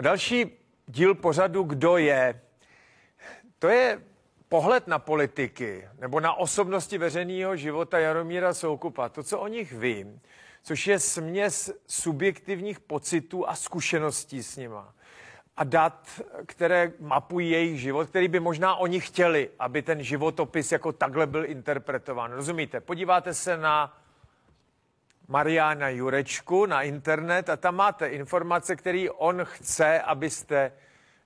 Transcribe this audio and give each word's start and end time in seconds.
Další 0.00 0.58
díl 0.86 1.14
pořadu 1.14 1.62
Kdo 1.62 1.96
je? 1.96 2.40
To 3.58 3.68
je 3.68 4.02
pohled 4.48 4.86
na 4.86 4.98
politiky 4.98 5.88
nebo 5.98 6.20
na 6.20 6.34
osobnosti 6.34 6.98
veřejného 6.98 7.56
života 7.56 7.98
Jaromíra 7.98 8.54
Soukupa. 8.54 9.08
To, 9.08 9.22
co 9.22 9.38
o 9.38 9.48
nich 9.48 9.72
vím, 9.72 10.20
což 10.62 10.86
je 10.86 10.98
směs 10.98 11.70
subjektivních 11.86 12.80
pocitů 12.80 13.48
a 13.48 13.54
zkušeností 13.54 14.42
s 14.42 14.56
nima 14.56 14.94
a 15.56 15.64
dat, 15.64 16.20
které 16.46 16.92
mapují 17.00 17.50
jejich 17.50 17.80
život, 17.80 18.08
který 18.08 18.28
by 18.28 18.40
možná 18.40 18.76
oni 18.76 19.00
chtěli, 19.00 19.50
aby 19.58 19.82
ten 19.82 20.02
životopis 20.02 20.72
jako 20.72 20.92
takhle 20.92 21.26
byl 21.26 21.44
interpretován. 21.44 22.32
Rozumíte? 22.32 22.80
Podíváte 22.80 23.34
se 23.34 23.56
na 23.56 23.98
Mariana 25.28 25.88
Jurečku 25.88 26.66
na 26.66 26.82
internet 26.82 27.48
a 27.48 27.56
tam 27.56 27.76
máte 27.76 28.08
informace, 28.08 28.76
které 28.76 29.06
on 29.10 29.44
chce, 29.44 30.00
abyste 30.00 30.72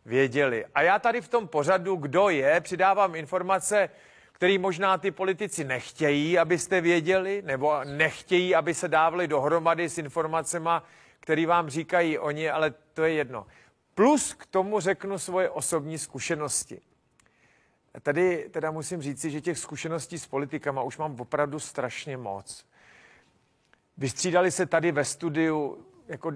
věděli. 0.06 0.64
A 0.74 0.82
já 0.82 0.98
tady 0.98 1.20
v 1.20 1.28
tom 1.28 1.48
pořadu, 1.48 1.96
kdo 1.96 2.28
je, 2.28 2.60
přidávám 2.60 3.14
informace, 3.14 3.88
které 4.32 4.58
možná 4.58 4.98
ty 4.98 5.10
politici 5.10 5.64
nechtějí, 5.64 6.38
abyste 6.38 6.80
věděli, 6.80 7.42
nebo 7.42 7.84
nechtějí, 7.84 8.54
aby 8.54 8.74
se 8.74 8.88
dávali 8.88 9.28
dohromady 9.28 9.88
s 9.88 9.98
informacemi, 9.98 10.70
které 11.20 11.46
vám 11.46 11.70
říkají 11.70 12.18
oni, 12.18 12.50
ale 12.50 12.74
to 12.94 13.04
je 13.04 13.12
jedno. 13.12 13.46
Plus 13.94 14.34
k 14.34 14.46
tomu 14.46 14.80
řeknu 14.80 15.18
svoje 15.18 15.50
osobní 15.50 15.98
zkušenosti. 15.98 16.80
Tady 18.02 18.48
teda 18.50 18.70
musím 18.70 19.02
říci, 19.02 19.30
že 19.30 19.40
těch 19.40 19.58
zkušeností 19.58 20.18
s 20.18 20.26
politikama 20.26 20.82
už 20.82 20.98
mám 20.98 21.20
opravdu 21.20 21.58
strašně 21.60 22.16
moc. 22.16 22.64
Vystřídali 23.98 24.50
se 24.50 24.66
tady 24.66 24.92
ve 24.92 25.04
studiu 25.04 25.86
jako 26.08 26.32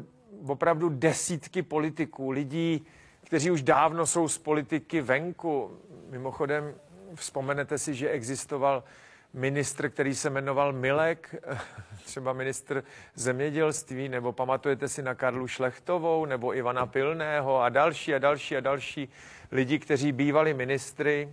opravdu 0.47 0.89
desítky 0.89 1.63
politiků, 1.63 2.31
lidí, 2.31 2.87
kteří 3.27 3.51
už 3.51 3.63
dávno 3.63 4.07
jsou 4.07 4.29
z 4.29 4.39
politiky 4.39 5.01
venku. 5.01 5.79
Mimochodem, 6.11 6.75
vzpomenete 7.15 7.79
si, 7.79 7.95
že 7.95 8.11
existoval 8.11 8.85
ministr, 9.33 9.91
který 9.91 10.15
se 10.15 10.31
jmenoval 10.31 10.73
Milek, 10.73 11.35
třeba 12.05 12.33
ministr 12.33 12.85
zemědělství, 13.15 14.09
nebo 14.09 14.33
pamatujete 14.33 14.89
si 14.89 15.03
na 15.03 15.15
Karlu 15.15 15.49
Šlechtovou, 15.49 16.25
nebo 16.25 16.57
Ivana 16.57 16.87
Pilného 16.87 17.61
a 17.63 17.69
další 17.69 18.15
a 18.15 18.19
další 18.19 18.57
a 18.57 18.61
další 18.61 19.09
lidi, 19.53 19.79
kteří 19.79 20.13
bývali 20.13 20.55
ministry, 20.55 21.33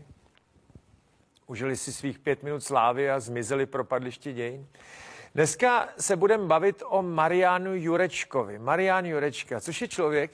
užili 1.48 1.78
si 1.78 1.94
svých 1.94 2.20
pět 2.20 2.44
minut 2.44 2.64
slávy 2.64 3.12
a 3.12 3.20
zmizeli 3.20 3.66
propadliště 3.66 4.34
dějin. 4.34 4.68
Dneska 5.36 5.89
se 5.98 6.16
budeme 6.16 6.45
bavit 6.45 6.84
o 6.86 7.02
Mariánu 7.02 7.76
Jurečkovi. 7.76 8.59
Marián 8.59 9.06
Jurečka, 9.06 9.59
což 9.59 9.81
je 9.81 9.88
člověk, 9.88 10.31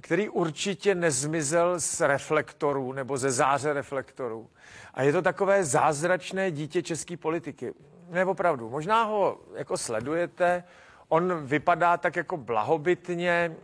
který 0.00 0.28
určitě 0.28 0.94
nezmizel 0.94 1.80
z 1.80 2.00
reflektorů 2.00 2.92
nebo 2.92 3.18
ze 3.18 3.30
záře 3.30 3.72
reflektorů. 3.72 4.50
A 4.94 5.02
je 5.02 5.12
to 5.12 5.22
takové 5.22 5.64
zázračné 5.64 6.50
dítě 6.50 6.82
české 6.82 7.16
politiky. 7.16 7.74
Ne, 8.10 8.24
opravdu. 8.24 8.70
Možná 8.70 9.02
ho 9.02 9.40
jako 9.54 9.76
sledujete, 9.76 10.64
on 11.08 11.46
vypadá 11.46 11.96
tak 11.96 12.16
jako 12.16 12.36
blahobytně, 12.36 13.56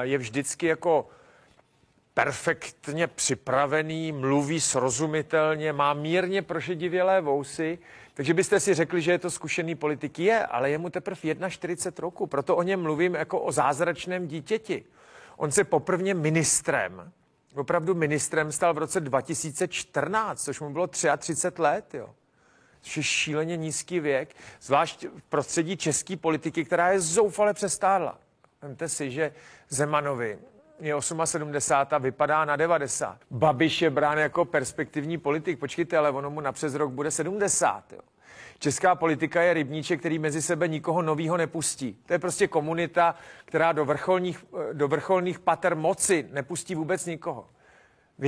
je 0.00 0.18
vždycky 0.18 0.66
jako 0.66 1.08
perfektně 2.14 3.06
připravený, 3.06 4.12
mluví 4.12 4.60
srozumitelně, 4.60 5.72
má 5.72 5.94
mírně 5.94 6.42
prošedivělé 6.42 7.20
vousy, 7.20 7.78
takže 8.14 8.34
byste 8.34 8.60
si 8.60 8.74
řekli, 8.74 9.02
že 9.02 9.12
je 9.12 9.18
to 9.18 9.30
zkušený 9.30 9.74
politik. 9.74 10.18
Je, 10.18 10.46
ale 10.46 10.70
je 10.70 10.78
mu 10.78 10.90
teprve 10.90 11.50
41 11.50 12.02
roku, 12.02 12.26
proto 12.26 12.56
o 12.56 12.62
něm 12.62 12.82
mluvím 12.82 13.14
jako 13.14 13.40
o 13.40 13.52
zázračném 13.52 14.28
dítěti. 14.28 14.84
On 15.36 15.50
se 15.50 15.64
poprvně 15.64 16.14
ministrem, 16.14 17.12
opravdu 17.54 17.94
ministrem 17.94 18.52
stal 18.52 18.74
v 18.74 18.78
roce 18.78 19.00
2014, 19.00 20.44
což 20.44 20.60
mu 20.60 20.70
bylo 20.70 20.86
33 20.86 21.34
let, 21.58 21.94
jo. 21.94 22.14
Což 22.80 22.96
je 22.96 23.02
šíleně 23.02 23.56
nízký 23.56 24.00
věk, 24.00 24.36
zvlášť 24.60 25.06
v 25.16 25.22
prostředí 25.22 25.76
české 25.76 26.16
politiky, 26.16 26.64
která 26.64 26.92
je 26.92 27.00
zoufale 27.00 27.54
přestárla. 27.54 28.18
Vemte 28.62 28.88
si, 28.88 29.10
že 29.10 29.34
Zemanovi 29.68 30.38
je 30.82 31.02
78 31.02 31.94
a 31.94 31.98
vypadá 31.98 32.44
na 32.44 32.56
90. 32.56 33.18
Babiš 33.30 33.82
je 33.82 33.90
brán 33.90 34.18
jako 34.18 34.44
perspektivní 34.44 35.18
politik. 35.18 35.58
Počkejte, 35.58 35.98
ale 35.98 36.10
ono 36.10 36.30
mu 36.30 36.40
na 36.40 36.52
přes 36.52 36.74
rok 36.74 36.90
bude 36.90 37.10
70. 37.10 37.92
Jo. 37.92 38.00
Česká 38.58 38.94
politika 38.94 39.42
je 39.42 39.54
rybníček, 39.54 40.00
který 40.00 40.18
mezi 40.18 40.42
sebe 40.42 40.68
nikoho 40.68 41.02
novýho 41.02 41.36
nepustí. 41.36 41.98
To 42.06 42.12
je 42.12 42.18
prostě 42.18 42.48
komunita, 42.48 43.14
která 43.44 43.72
do 43.72 43.84
vrcholních, 43.84 44.44
do 44.72 44.88
vrcholných 44.88 45.38
pater 45.38 45.76
moci 45.76 46.28
nepustí 46.32 46.74
vůbec 46.74 47.06
nikoho. 47.06 47.48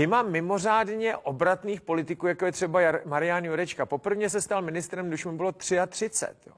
Mám 0.07 0.31
mimořádně 0.31 1.17
obratných 1.17 1.81
politiků, 1.81 2.27
jako 2.27 2.47
je 2.47 2.53
třeba 2.53 2.81
Marian 3.05 3.45
Jurečka. 3.45 3.87
Poprvé 3.87 4.31
se 4.31 4.41
stal 4.41 4.63
ministrem, 4.63 5.09
když 5.09 5.25
mu 5.25 5.37
bylo 5.37 5.53
33. 5.53 6.11
Jo. 6.47 6.53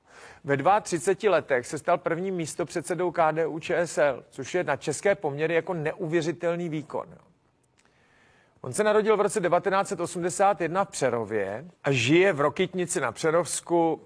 Ve 0.44 0.80
32 0.80 1.30
letech 1.32 1.66
se 1.66 1.78
stal 1.78 1.98
prvním 1.98 2.34
místopředsedou 2.34 3.12
KDU 3.12 3.58
ČSL, 3.58 4.24
což 4.30 4.54
je 4.54 4.64
na 4.64 4.76
české 4.76 5.14
poměry 5.14 5.54
jako 5.54 5.74
neuvěřitelný 5.74 6.68
výkon. 6.68 7.06
Jo. 7.10 7.26
On 8.60 8.72
se 8.72 8.84
narodil 8.84 9.16
v 9.16 9.20
roce 9.20 9.40
1981 9.40 10.84
v 10.84 10.88
Přerově 10.88 11.64
a 11.84 11.92
žije 11.92 12.32
v 12.32 12.40
Rokitnici 12.40 13.00
na 13.00 13.12
Přerovsku 13.12 14.00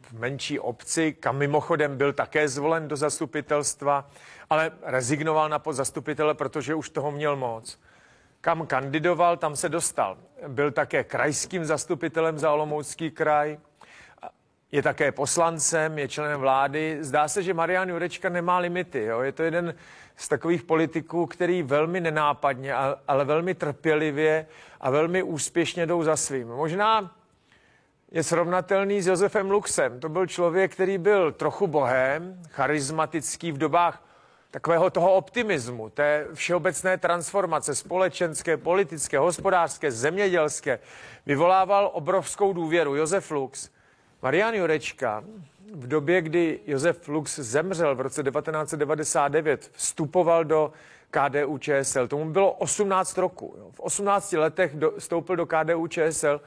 v 0.00 0.12
menší 0.12 0.60
obci, 0.60 1.12
kam 1.12 1.36
mimochodem 1.36 1.96
byl 1.96 2.12
také 2.12 2.48
zvolen 2.48 2.88
do 2.88 2.96
zastupitelstva, 2.96 4.10
ale 4.50 4.72
rezignoval 4.82 5.48
na 5.48 5.58
post 5.58 5.76
zastupitele, 5.76 6.34
protože 6.34 6.74
už 6.74 6.90
toho 6.90 7.10
měl 7.10 7.36
moc. 7.36 7.78
Kam 8.40 8.66
kandidoval, 8.66 9.36
tam 9.36 9.56
se 9.56 9.68
dostal. 9.68 10.18
Byl 10.48 10.70
také 10.70 11.04
krajským 11.04 11.64
zastupitelem 11.64 12.38
za 12.38 12.52
Olomoucký 12.52 13.10
kraj, 13.10 13.58
je 14.72 14.82
také 14.82 15.12
poslancem, 15.12 15.98
je 15.98 16.08
členem 16.08 16.40
vlády. 16.40 16.98
Zdá 17.00 17.28
se, 17.28 17.42
že 17.42 17.54
Marian 17.54 17.88
Jurečka 17.88 18.28
nemá 18.28 18.58
limity. 18.58 19.04
Jo? 19.04 19.20
Je 19.20 19.32
to 19.32 19.42
jeden 19.42 19.74
z 20.16 20.28
takových 20.28 20.62
politiků, 20.62 21.26
který 21.26 21.62
velmi 21.62 22.00
nenápadně, 22.00 22.74
ale 23.08 23.24
velmi 23.24 23.54
trpělivě 23.54 24.46
a 24.80 24.90
velmi 24.90 25.22
úspěšně 25.22 25.86
jdou 25.86 26.02
za 26.02 26.16
svým. 26.16 26.48
Možná 26.48 27.14
je 28.12 28.22
srovnatelný 28.22 29.02
s 29.02 29.06
Josefem 29.06 29.50
Luxem. 29.50 30.00
To 30.00 30.08
byl 30.08 30.26
člověk, 30.26 30.72
který 30.72 30.98
byl 30.98 31.32
trochu 31.32 31.66
bohem, 31.66 32.42
charismatický 32.50 33.52
v 33.52 33.58
dobách 33.58 34.07
takového 34.50 34.90
toho 34.90 35.14
optimismu, 35.14 35.90
té 35.90 36.26
všeobecné 36.34 36.98
transformace 36.98 37.74
společenské, 37.74 38.56
politické, 38.56 39.18
hospodářské, 39.18 39.90
zemědělské, 39.90 40.78
vyvolával 41.26 41.90
obrovskou 41.94 42.52
důvěru. 42.52 42.94
Josef 42.94 43.30
Lux, 43.30 43.70
Marian 44.22 44.54
Jurečka, 44.54 45.24
v 45.74 45.86
době, 45.86 46.22
kdy 46.22 46.60
Josef 46.66 47.08
Lux 47.08 47.38
zemřel 47.38 47.94
v 47.94 48.00
roce 48.00 48.22
1999, 48.22 49.70
vstupoval 49.72 50.44
do 50.44 50.72
KDU 51.10 51.58
ČSL. 51.58 52.08
Tomu 52.08 52.30
bylo 52.30 52.52
18 52.52 53.18
roku. 53.18 53.70
V 53.72 53.80
18 53.80 54.32
letech 54.32 54.76
do, 54.76 54.92
vstoupil 54.98 55.36
do 55.36 55.46
KDU 55.46 55.86
ČSL 55.86 56.40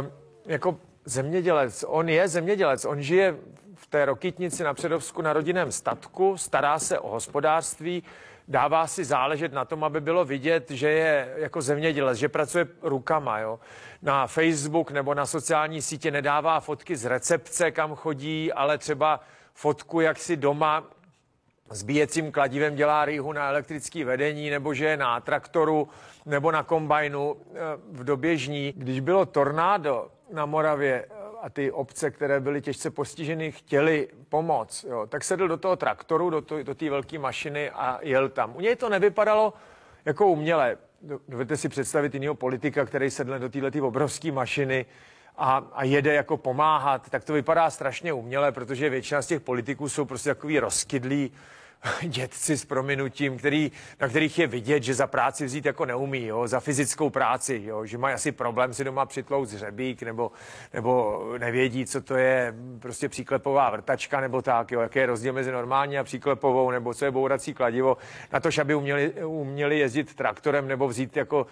um, 0.00 0.12
jako 0.46 0.78
zemědělec. 1.04 1.84
On 1.88 2.08
je 2.08 2.28
zemědělec. 2.28 2.84
On 2.84 3.02
žije 3.02 3.36
v 3.84 3.86
té 3.86 4.04
Rokitnici 4.04 4.64
na 4.64 4.74
Předovsku 4.74 5.22
na 5.22 5.32
rodinném 5.32 5.72
statku, 5.72 6.36
stará 6.36 6.78
se 6.78 6.98
o 6.98 7.08
hospodářství, 7.08 8.02
dává 8.48 8.86
si 8.86 9.04
záležet 9.04 9.52
na 9.52 9.64
tom, 9.64 9.84
aby 9.84 10.00
bylo 10.00 10.24
vidět, 10.24 10.70
že 10.70 10.90
je 10.90 11.34
jako 11.36 11.62
zemědělec, 11.62 12.18
že 12.18 12.28
pracuje 12.28 12.66
rukama. 12.82 13.38
Jo. 13.38 13.60
Na 14.02 14.26
Facebook 14.26 14.90
nebo 14.90 15.14
na 15.14 15.26
sociální 15.26 15.82
sítě 15.82 16.10
nedává 16.10 16.60
fotky 16.60 16.96
z 16.96 17.04
recepce, 17.04 17.70
kam 17.70 17.94
chodí, 17.94 18.52
ale 18.52 18.78
třeba 18.78 19.20
fotku, 19.54 20.00
jak 20.00 20.18
si 20.18 20.36
doma 20.36 20.84
s 21.70 21.82
bíjecím 21.82 22.32
kladivem 22.32 22.74
dělá 22.74 23.04
rýhu 23.04 23.32
na 23.32 23.48
elektrický 23.48 24.04
vedení, 24.04 24.50
nebo 24.50 24.74
že 24.74 24.84
je 24.84 24.96
na 24.96 25.20
traktoru, 25.20 25.88
nebo 26.26 26.50
na 26.50 26.62
kombajnu 26.62 27.36
eh, 27.36 27.58
v 27.92 28.04
době 28.04 28.36
žní. 28.36 28.72
Když 28.76 29.00
bylo 29.00 29.26
tornádo 29.26 30.08
na 30.32 30.46
Moravě, 30.46 31.06
a 31.44 31.50
ty 31.50 31.72
obce, 31.72 32.10
které 32.10 32.40
byly 32.40 32.62
těžce 32.62 32.90
postiženy, 32.90 33.52
chtěli 33.52 34.08
pomoc, 34.28 34.84
jo, 34.88 35.06
tak 35.06 35.24
sedl 35.24 35.48
do 35.48 35.56
toho 35.56 35.76
traktoru, 35.76 36.30
do, 36.30 36.40
to, 36.40 36.62
do 36.62 36.74
té 36.74 36.90
velké 36.90 37.18
mašiny 37.18 37.70
a 37.70 37.98
jel 38.02 38.28
tam. 38.28 38.56
U 38.56 38.60
něj 38.60 38.76
to 38.76 38.88
nevypadalo 38.88 39.52
jako 40.04 40.26
uměle. 40.26 40.76
Dovedete 41.28 41.56
si 41.56 41.68
představit 41.68 42.14
jiného 42.14 42.34
politika, 42.34 42.86
který 42.86 43.10
sedne 43.10 43.38
do 43.38 43.48
této 43.48 43.88
obrovské 43.88 44.32
mašiny 44.32 44.86
a, 45.36 45.62
a 45.72 45.84
jede 45.84 46.14
jako 46.14 46.36
pomáhat, 46.36 47.10
tak 47.10 47.24
to 47.24 47.32
vypadá 47.32 47.70
strašně 47.70 48.12
uměle, 48.12 48.52
protože 48.52 48.90
většina 48.90 49.22
z 49.22 49.26
těch 49.26 49.40
politiků 49.40 49.88
jsou 49.88 50.04
prostě 50.04 50.30
takový 50.30 50.58
rozkydlí, 50.58 51.32
dětci 52.02 52.58
s 52.58 52.64
prominutím, 52.64 53.38
který, 53.38 53.72
na 54.00 54.08
kterých 54.08 54.38
je 54.38 54.46
vidět, 54.46 54.82
že 54.82 54.94
za 54.94 55.06
práci 55.06 55.44
vzít 55.44 55.66
jako 55.66 55.84
neumí, 55.84 56.26
jo, 56.26 56.48
za 56.48 56.60
fyzickou 56.60 57.10
práci, 57.10 57.62
jo, 57.64 57.86
že 57.86 57.98
mají 57.98 58.14
asi 58.14 58.32
problém 58.32 58.74
si 58.74 58.84
doma 58.84 59.06
přitlout 59.06 59.48
hřebík, 59.48 60.02
nebo, 60.02 60.32
nebo 60.74 61.22
nevědí, 61.38 61.86
co 61.86 62.00
to 62.00 62.16
je 62.16 62.54
prostě 62.78 63.08
příklepová 63.08 63.70
vrtačka, 63.70 64.20
nebo 64.20 64.42
tak, 64.42 64.72
jo, 64.72 64.80
jaký 64.80 64.98
je 64.98 65.06
rozdíl 65.06 65.32
mezi 65.32 65.52
normální 65.52 65.98
a 65.98 66.04
příklepovou, 66.04 66.70
nebo 66.70 66.94
co 66.94 67.04
je 67.04 67.10
bourací 67.10 67.54
kladivo, 67.54 67.96
na 68.32 68.40
to, 68.40 68.48
aby 68.60 68.74
uměli, 68.74 69.12
uměli 69.24 69.78
jezdit 69.78 70.14
traktorem, 70.14 70.68
nebo 70.68 70.88
vzít 70.88 71.16
jako 71.16 71.46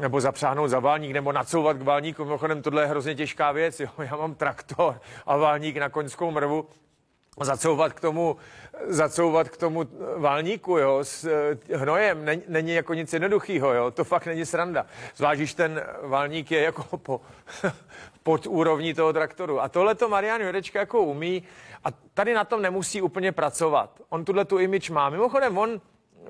nebo 0.00 0.20
zapřáhnout 0.20 0.70
za 0.70 0.78
válník, 0.78 1.12
nebo 1.12 1.32
nacouvat 1.32 1.76
k 1.76 1.82
válníku. 1.82 2.24
Mimochodem, 2.24 2.62
tohle 2.62 2.82
je 2.82 2.86
hrozně 2.86 3.14
těžká 3.14 3.52
věc. 3.52 3.80
Jo. 3.80 3.88
Já 3.98 4.16
mám 4.16 4.34
traktor 4.34 5.00
a 5.26 5.36
válník 5.36 5.76
na 5.76 5.88
koňskou 5.88 6.30
mrvu 6.30 6.66
zacouvat 7.40 7.92
k 7.92 8.00
tomu, 8.00 8.36
zacouvat 8.86 9.48
k 9.48 9.56
tomu 9.56 9.84
válníku, 10.16 10.78
jo, 10.78 10.98
s 11.02 11.24
eh, 11.24 11.76
hnojem, 11.76 12.24
není, 12.24 12.42
není 12.48 12.74
jako 12.74 12.94
nic 12.94 13.12
jednoduchého, 13.12 13.74
jo, 13.74 13.90
to 13.90 14.04
fakt 14.04 14.26
není 14.26 14.46
sranda. 14.46 14.86
Zvlášť, 15.16 15.56
ten 15.56 15.82
válník 16.02 16.50
je 16.50 16.62
jako 16.62 16.96
po, 16.98 17.20
pod 18.22 18.46
úrovní 18.46 18.94
toho 18.94 19.12
traktoru. 19.12 19.60
A 19.60 19.68
tohle 19.68 19.94
to 19.94 20.08
Marian 20.08 20.40
Jurečka 20.40 20.78
jako 20.78 21.02
umí 21.02 21.42
a 21.84 21.88
tady 22.14 22.34
na 22.34 22.44
tom 22.44 22.62
nemusí 22.62 23.02
úplně 23.02 23.32
pracovat. 23.32 24.00
On 24.08 24.24
tuhle 24.24 24.44
tu 24.44 24.58
image 24.58 24.90
má. 24.90 25.10
Mimochodem, 25.10 25.58
on 25.58 25.80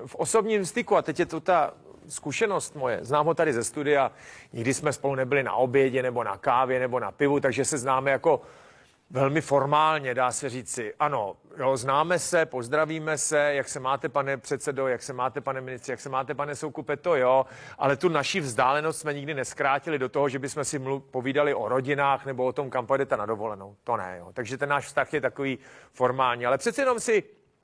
v 0.05 0.15
osobním 0.15 0.65
styku, 0.65 0.95
a 0.95 1.01
teď 1.01 1.19
je 1.19 1.25
to 1.25 1.39
ta 1.39 1.73
zkušenost 2.07 2.75
moje, 2.75 2.99
znám 3.01 3.25
ho 3.25 3.33
tady 3.33 3.53
ze 3.53 3.63
studia, 3.63 4.11
nikdy 4.53 4.73
jsme 4.73 4.93
spolu 4.93 5.15
nebyli 5.15 5.43
na 5.43 5.53
obědě, 5.53 6.03
nebo 6.03 6.23
na 6.23 6.37
kávě, 6.37 6.79
nebo 6.79 6.99
na 6.99 7.11
pivu, 7.11 7.39
takže 7.39 7.65
se 7.65 7.77
známe 7.77 8.11
jako 8.11 8.41
velmi 9.13 9.41
formálně, 9.41 10.13
dá 10.13 10.31
se 10.31 10.49
říci. 10.49 10.93
Ano, 10.99 11.35
jo, 11.57 11.77
známe 11.77 12.19
se, 12.19 12.45
pozdravíme 12.45 13.17
se, 13.17 13.53
jak 13.53 13.69
se 13.69 13.79
máte, 13.79 14.09
pane 14.09 14.37
předsedo, 14.37 14.87
jak 14.87 15.03
se 15.03 15.13
máte, 15.13 15.41
pane 15.41 15.61
ministře, 15.61 15.93
jak 15.93 15.99
se 15.99 16.09
máte, 16.09 16.33
pane 16.33 16.55
Soukupe, 16.55 16.97
to 16.97 17.15
jo, 17.15 17.45
ale 17.77 17.97
tu 17.97 18.09
naši 18.09 18.39
vzdálenost 18.39 18.99
jsme 18.99 19.13
nikdy 19.13 19.33
neskrátili 19.33 19.99
do 19.99 20.09
toho, 20.09 20.29
že 20.29 20.39
bychom 20.39 20.65
si 20.65 20.79
mluv, 20.79 21.03
povídali 21.03 21.53
o 21.53 21.69
rodinách 21.69 22.25
nebo 22.25 22.45
o 22.45 22.53
tom, 22.53 22.69
kam 22.69 22.85
pojedete 22.85 23.17
na 23.17 23.25
dovolenou. 23.25 23.75
To 23.83 23.97
ne, 23.97 24.15
jo. 24.19 24.29
Takže 24.33 24.57
ten 24.57 24.69
náš 24.69 24.85
vztah 24.85 25.13
je 25.13 25.21
takový 25.21 25.59
formální. 25.91 26.45
Ale 26.45 26.57
přece 26.57 26.81
jenom 26.81 26.99
si 26.99 27.23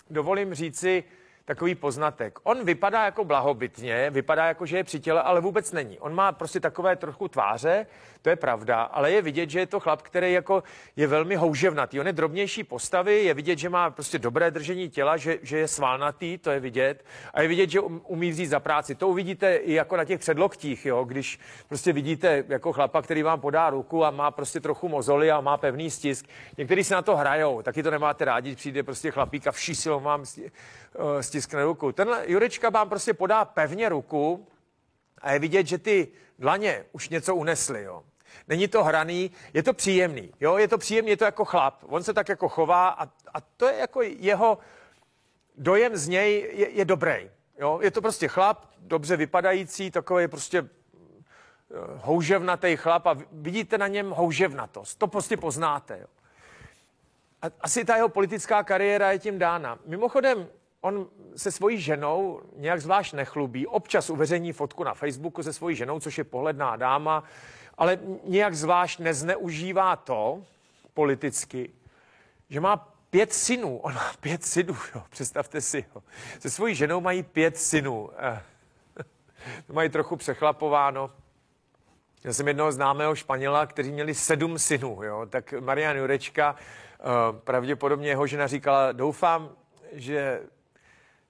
dovolím 0.09 0.53
říci, 0.53 1.03
takový 1.49 1.75
poznatek. 1.75 2.39
On 2.43 2.65
vypadá 2.65 3.05
jako 3.05 3.25
blahobytně, 3.25 4.09
vypadá 4.09 4.45
jako, 4.45 4.65
že 4.65 4.77
je 4.77 4.83
při 4.83 4.99
těle, 4.99 5.21
ale 5.21 5.41
vůbec 5.41 5.71
není. 5.71 5.99
On 5.99 6.15
má 6.15 6.31
prostě 6.31 6.59
takové 6.59 6.95
trochu 6.95 7.27
tváře, 7.27 7.85
to 8.21 8.29
je 8.29 8.35
pravda, 8.35 8.81
ale 8.81 9.11
je 9.11 9.21
vidět, 9.21 9.49
že 9.49 9.59
je 9.59 9.65
to 9.65 9.79
chlap, 9.79 10.01
který 10.01 10.33
jako 10.33 10.63
je 10.95 11.07
velmi 11.07 11.35
houževnatý. 11.35 11.99
On 11.99 12.07
je 12.07 12.13
drobnější 12.13 12.63
postavy, 12.63 13.23
je 13.23 13.33
vidět, 13.33 13.59
že 13.59 13.69
má 13.69 13.89
prostě 13.89 14.19
dobré 14.19 14.51
držení 14.51 14.89
těla, 14.89 15.17
že, 15.17 15.39
že 15.41 15.57
je 15.57 15.67
svalnatý, 15.67 16.37
to 16.37 16.51
je 16.51 16.59
vidět. 16.59 17.05
A 17.33 17.41
je 17.41 17.47
vidět, 17.47 17.69
že 17.69 17.79
um, 17.79 18.01
umí 18.07 18.29
vzít 18.29 18.47
za 18.47 18.59
práci. 18.59 18.95
To 18.95 19.07
uvidíte 19.07 19.55
i 19.55 19.73
jako 19.73 19.97
na 19.97 20.05
těch 20.05 20.19
předloktích, 20.19 20.85
jo? 20.85 21.03
když 21.03 21.39
prostě 21.67 21.93
vidíte 21.93 22.43
jako 22.47 22.73
chlapa, 22.73 23.01
který 23.01 23.23
vám 23.23 23.41
podá 23.41 23.69
ruku 23.69 24.05
a 24.05 24.11
má 24.11 24.31
prostě 24.31 24.59
trochu 24.59 24.89
mozoly 24.89 25.31
a 25.31 25.41
má 25.41 25.57
pevný 25.57 25.89
stisk. 25.89 26.25
Někteří 26.57 26.83
se 26.83 26.93
na 26.93 27.01
to 27.01 27.15
hrajou, 27.15 27.61
taky 27.61 27.83
to 27.83 27.91
nemáte 27.91 28.25
rádi, 28.25 28.55
přijde 28.55 28.83
prostě 28.83 29.11
chlapík 29.11 29.47
a 29.47 29.51
vší 29.51 29.75
silou 29.75 29.99
vám 29.99 30.25
Eh, 30.95 31.23
stiskne 31.41 31.63
ruku. 31.63 31.91
Tenhle 31.91 32.23
Jurečka 32.27 32.69
vám 32.69 32.89
prostě 32.89 33.13
podá 33.13 33.45
pevně 33.45 33.89
ruku 33.89 34.47
a 35.21 35.31
je 35.31 35.39
vidět, 35.39 35.67
že 35.67 35.77
ty 35.77 36.07
dlaně 36.39 36.85
už 36.91 37.09
něco 37.09 37.35
unesly, 37.35 37.83
jo. 37.83 38.03
Není 38.47 38.67
to 38.67 38.83
hraný, 38.83 39.31
je 39.53 39.63
to 39.63 39.73
příjemný, 39.73 40.31
jo, 40.39 40.57
je 40.57 40.67
to 40.67 40.77
příjemný, 40.77 41.11
je 41.11 41.17
to 41.17 41.25
jako 41.25 41.45
chlap. 41.45 41.83
On 41.87 42.03
se 42.03 42.13
tak 42.13 42.29
jako 42.29 42.49
chová 42.49 42.89
a, 42.89 43.05
a 43.33 43.41
to 43.57 43.67
je 43.67 43.75
jako 43.75 44.01
jeho 44.01 44.57
dojem 45.57 45.97
z 45.97 46.07
něj 46.07 46.51
je, 46.53 46.69
je 46.69 46.85
dobrý. 46.85 47.29
Jo? 47.59 47.79
Je 47.81 47.91
to 47.91 48.01
prostě 48.01 48.27
chlap, 48.27 48.65
dobře 48.79 49.17
vypadající, 49.17 49.91
takový 49.91 50.27
prostě 50.27 50.59
eh, 50.59 50.65
houževnatý 52.03 52.75
chlap 52.75 53.07
a 53.07 53.17
vidíte 53.31 53.77
na 53.77 53.87
něm 53.87 54.09
houževnatost. 54.09 54.99
To 54.99 55.07
prostě 55.07 55.37
poznáte. 55.37 55.99
Jo? 55.99 56.07
Asi 57.61 57.85
ta 57.85 57.95
jeho 57.95 58.09
politická 58.09 58.63
kariéra 58.63 59.11
je 59.11 59.19
tím 59.19 59.39
dána. 59.39 59.79
Mimochodem, 59.85 60.47
on 60.81 61.07
se 61.35 61.51
svojí 61.51 61.81
ženou 61.81 62.41
nějak 62.55 62.81
zvlášť 62.81 63.13
nechlubí. 63.13 63.67
Občas 63.67 64.09
uveřejní 64.09 64.53
fotku 64.53 64.83
na 64.83 64.93
Facebooku 64.93 65.43
se 65.43 65.53
svojí 65.53 65.75
ženou, 65.75 65.99
což 65.99 66.17
je 66.17 66.23
pohledná 66.23 66.75
dáma, 66.75 67.23
ale 67.77 67.99
nějak 68.23 68.55
zvlášť 68.55 68.99
nezneužívá 68.99 69.95
to 69.95 70.43
politicky, 70.93 71.69
že 72.49 72.59
má 72.59 72.77
pět 73.09 73.33
synů. 73.33 73.77
On 73.77 73.93
má 73.93 74.11
pět 74.19 74.45
synů, 74.45 74.77
jo, 74.95 75.03
představte 75.09 75.61
si. 75.61 75.85
Jo. 75.95 76.03
Se 76.39 76.49
svojí 76.49 76.75
ženou 76.75 77.01
mají 77.01 77.23
pět 77.23 77.57
synů. 77.57 78.09
Eh, 78.17 78.41
to 79.67 79.73
mají 79.73 79.89
trochu 79.89 80.15
přechlapováno. 80.15 81.11
Já 82.23 82.33
jsem 82.33 82.47
jednoho 82.47 82.71
známého 82.71 83.15
Španěla, 83.15 83.65
kteří 83.65 83.91
měli 83.91 84.15
sedm 84.15 84.59
synů. 84.59 85.03
Jo. 85.03 85.25
Tak 85.29 85.53
Marian 85.59 85.97
Jurečka, 85.97 86.55
eh, 86.55 87.03
pravděpodobně 87.43 88.09
jeho 88.09 88.27
žena 88.27 88.47
říkala, 88.47 88.91
doufám, 88.91 89.49
že 89.91 90.41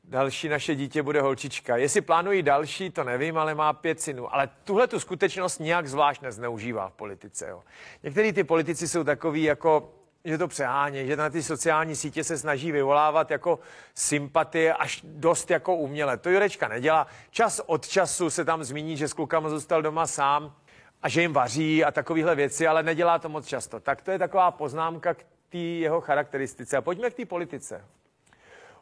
další 0.09 0.49
naše 0.49 0.75
dítě 0.75 1.03
bude 1.03 1.21
holčička. 1.21 1.77
Jestli 1.77 2.01
plánují 2.01 2.43
další, 2.43 2.89
to 2.89 3.03
nevím, 3.03 3.37
ale 3.37 3.55
má 3.55 3.73
pět 3.73 4.01
synů. 4.01 4.33
Ale 4.33 4.49
tuhle 4.63 4.87
tu 4.87 4.99
skutečnost 4.99 5.59
nějak 5.59 5.87
zvlášť 5.87 6.21
nezneužívá 6.21 6.89
v 6.89 6.93
politice. 6.93 7.47
Jo. 7.49 7.63
Někteří 8.03 8.33
ty 8.33 8.43
politici 8.43 8.87
jsou 8.87 9.03
takový 9.03 9.43
jako 9.43 9.93
že 10.25 10.37
to 10.37 10.47
přehání, 10.47 11.07
že 11.07 11.15
na 11.15 11.29
ty 11.29 11.43
sociální 11.43 11.95
sítě 11.95 12.23
se 12.23 12.37
snaží 12.37 12.71
vyvolávat 12.71 13.31
jako 13.31 13.59
sympatie 13.95 14.73
až 14.73 15.01
dost 15.03 15.51
jako 15.51 15.75
uměle. 15.75 16.17
To 16.17 16.29
Jurečka 16.29 16.67
nedělá. 16.67 17.07
Čas 17.31 17.61
od 17.65 17.87
času 17.87 18.29
se 18.29 18.45
tam 18.45 18.63
zmíní, 18.63 18.97
že 18.97 19.07
s 19.07 19.13
klukama 19.13 19.49
zůstal 19.49 19.81
doma 19.81 20.07
sám 20.07 20.55
a 21.01 21.09
že 21.09 21.21
jim 21.21 21.33
vaří 21.33 21.83
a 21.83 21.91
takovéhle 21.91 22.35
věci, 22.35 22.67
ale 22.67 22.83
nedělá 22.83 23.19
to 23.19 23.29
moc 23.29 23.47
často. 23.47 23.79
Tak 23.79 24.01
to 24.01 24.11
je 24.11 24.19
taková 24.19 24.51
poznámka 24.51 25.13
k 25.13 25.25
té 25.49 25.57
jeho 25.57 26.01
charakteristice. 26.01 26.77
A 26.77 26.81
pojďme 26.81 27.09
k 27.09 27.13
té 27.13 27.25
politice. 27.25 27.85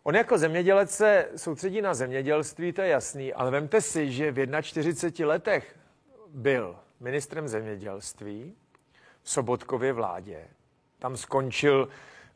On 0.07 0.15
jako 0.15 0.37
zemědělec 0.37 0.91
se 0.91 1.29
soustředí 1.35 1.81
na 1.81 1.93
zemědělství, 1.93 2.73
to 2.73 2.81
je 2.81 2.87
jasný, 2.87 3.33
ale 3.33 3.51
vemte 3.51 3.81
si, 3.81 4.11
že 4.11 4.31
v 4.31 4.61
41 4.61 5.27
letech 5.27 5.75
byl 6.33 6.75
ministrem 6.99 7.47
zemědělství 7.47 8.55
v 9.23 9.29
Sobotkově 9.29 9.93
vládě. 9.93 10.47
Tam 10.99 11.17
skončil 11.17 11.89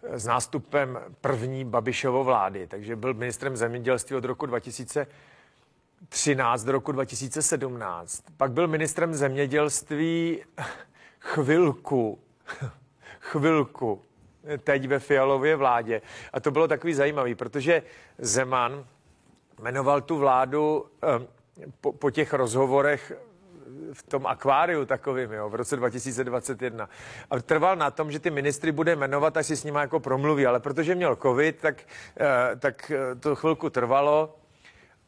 eh, 0.03 0.19
s 0.19 0.25
nástupem 0.25 0.99
první 1.21 1.65
Babišovo 1.65 2.23
vlády, 2.23 2.67
takže 2.67 2.95
byl 2.95 3.13
ministrem 3.13 3.57
zemědělství 3.57 4.15
od 4.15 4.25
roku 4.25 4.45
2013 4.45 6.63
do 6.63 6.71
roku 6.71 6.91
2017. 6.91 8.23
Pak 8.37 8.51
byl 8.51 8.67
ministrem 8.67 9.13
zemědělství 9.13 10.43
chvilku, 11.19 12.19
chvilku 13.19 14.01
teď 14.63 14.87
ve 14.87 14.99
Fialově 14.99 15.55
vládě. 15.55 16.01
A 16.33 16.39
to 16.39 16.51
bylo 16.51 16.67
takový 16.67 16.93
zajímavý, 16.93 17.35
protože 17.35 17.83
Zeman 18.17 18.85
jmenoval 19.59 20.01
tu 20.01 20.17
vládu 20.17 20.85
po, 21.81 21.93
po 21.93 22.11
těch 22.11 22.33
rozhovorech 22.33 23.13
v 23.93 24.03
tom 24.03 24.27
akváriu 24.27 24.85
takovým, 24.85 25.31
jo, 25.31 25.49
v 25.49 25.55
roce 25.55 25.75
2021. 25.75 26.89
A 27.29 27.39
trval 27.39 27.75
na 27.75 27.91
tom, 27.91 28.11
že 28.11 28.19
ty 28.19 28.29
ministry 28.29 28.71
bude 28.71 28.95
jmenovat, 28.95 29.37
až 29.37 29.47
si 29.47 29.57
s 29.57 29.63
nimi 29.63 29.77
jako 29.79 29.99
promluví, 29.99 30.45
ale 30.45 30.59
protože 30.59 30.95
měl 30.95 31.15
covid, 31.15 31.61
tak, 31.61 31.83
eh, 32.19 32.55
tak 32.55 32.91
eh, 32.91 33.15
to 33.15 33.35
chvilku 33.35 33.69
trvalo. 33.69 34.35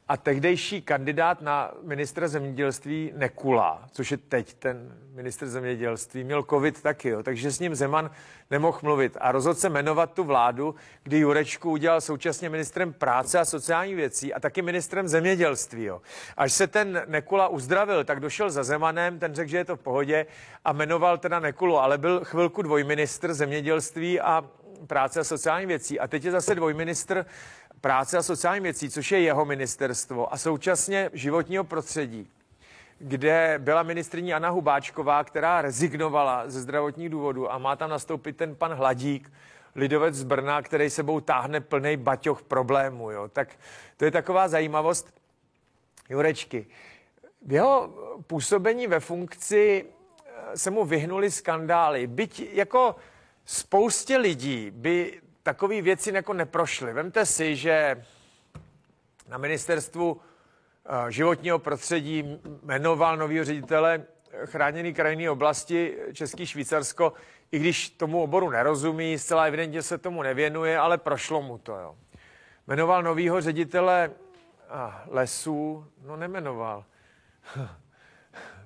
A 0.08 0.18
tehdejší 0.18 0.82
kandidát 0.82 1.42
na 1.42 1.72
ministra 1.84 2.28
zemědělství 2.28 3.12
Nekula, 3.16 3.88
což 3.92 4.12
je 4.12 4.18
teď 4.18 4.54
ten 4.54 4.98
ministr 5.14 5.48
zemědělství, 5.48 6.24
měl 6.24 6.44
covid 6.44 6.82
taky, 6.82 7.10
jo, 7.10 7.24
takže 7.24 7.52
s 7.52 7.60
ním 7.60 7.76
Zeman 7.76 8.12
nemohl 8.52 8.80
mluvit. 8.82 9.18
A 9.22 9.32
rozhodl 9.32 9.60
se 9.60 9.70
jmenovat 9.70 10.14
tu 10.14 10.24
vládu, 10.24 10.76
kdy 11.04 11.20
Jurečku 11.20 11.72
udělal 11.72 12.02
současně 12.02 12.50
ministrem 12.50 12.94
práce 12.94 13.40
a 13.40 13.46
sociální 13.46 13.96
věcí 13.96 14.34
a 14.34 14.40
taky 14.40 14.62
ministrem 14.62 15.08
zemědělství. 15.08 15.84
Jo. 15.84 16.02
Až 16.38 16.54
se 16.54 16.68
ten 16.68 17.04
Nekula 17.08 17.48
uzdravil, 17.48 18.04
tak 18.04 18.20
došel 18.20 18.50
za 18.50 18.64
Zemanem, 18.64 19.20
ten 19.20 19.36
řekl, 19.36 19.50
že 19.50 19.58
je 19.58 19.66
to 19.66 19.76
v 19.76 19.80
pohodě 19.80 20.26
a 20.66 20.74
jmenoval 20.74 21.18
teda 21.18 21.40
Nekulu, 21.40 21.78
ale 21.78 21.98
byl 21.98 22.24
chvilku 22.24 22.62
dvojministr 22.62 23.34
zemědělství 23.34 24.20
a 24.20 24.44
práce 24.88 25.20
a 25.20 25.24
sociální 25.24 25.66
věcí. 25.66 26.00
A 26.00 26.08
teď 26.08 26.26
je 26.26 26.32
zase 26.32 26.56
dvojministr 26.56 27.26
práce 27.84 28.18
a 28.18 28.24
sociální 28.24 28.64
věcí, 28.64 28.90
což 28.90 29.12
je 29.12 29.20
jeho 29.20 29.46
ministerstvo, 29.46 30.34
a 30.34 30.38
současně 30.38 31.10
životního 31.14 31.64
prostředí, 31.64 32.30
kde 33.00 33.56
byla 33.58 33.84
ministriní 33.84 34.34
Anna 34.34 34.50
Hubáčková, 34.50 35.24
která 35.24 35.62
rezignovala 35.62 36.50
ze 36.50 36.62
zdravotních 36.62 37.10
důvodů 37.10 37.52
a 37.52 37.58
má 37.58 37.76
tam 37.76 37.90
nastoupit 37.90 38.38
ten 38.38 38.56
pan 38.56 38.74
Hladík, 38.74 39.32
lidovec 39.76 40.16
z 40.16 40.24
Brna, 40.24 40.62
který 40.62 40.90
sebou 40.90 41.20
táhne 41.20 41.62
plný 41.62 41.98
baťoch 41.98 42.42
problémů. 42.42 43.12
Jo. 43.12 43.28
Tak 43.28 43.48
to 43.98 44.06
je 44.06 44.12
taková 44.12 44.48
zajímavost 44.48 45.14
Jurečky. 46.10 46.68
V 47.46 47.52
jeho 47.54 47.94
působení 48.28 48.88
ve 48.88 49.00
funkci 49.00 49.86
eh, 49.86 50.58
se 50.58 50.72
mu 50.72 50.86
vyhnuli 50.86 51.32
skandály. 51.32 52.08
Byť 52.08 52.50
jako 52.54 52.96
spoustě 53.46 54.18
lidí 54.18 54.72
by 54.72 55.22
takové 55.44 55.82
věci 55.82 56.12
jako 56.14 56.34
neprošly. 56.34 56.94
Vemte 56.94 57.26
si, 57.26 57.56
že 57.56 58.06
na 59.28 59.38
ministerstvu 59.38 60.22
eh, 60.86 61.12
životního 61.12 61.60
prostředí 61.60 62.40
jmenoval 62.64 63.18
nového 63.18 63.46
ředitele 63.46 64.06
chráněné 64.46 64.92
krajinné 64.94 65.30
oblasti 65.30 65.98
Český 66.14 66.46
Švýcarsko, 66.46 67.14
i 67.52 67.60
když 67.60 67.90
tomu 67.90 68.24
oboru 68.24 68.50
nerozumí, 68.50 69.18
zcela 69.18 69.44
evidentně 69.44 69.82
se 69.82 69.98
tomu 69.98 70.24
nevěnuje, 70.24 70.78
ale 70.78 70.98
prošlo 70.98 71.42
mu 71.42 71.58
to. 71.58 71.72
Jo. 71.78 71.96
Jmenoval 72.68 73.04
nového 73.04 73.42
ředitele 73.42 74.12
lesů, 75.08 75.86
no 76.06 76.16
nemenoval. 76.16 76.86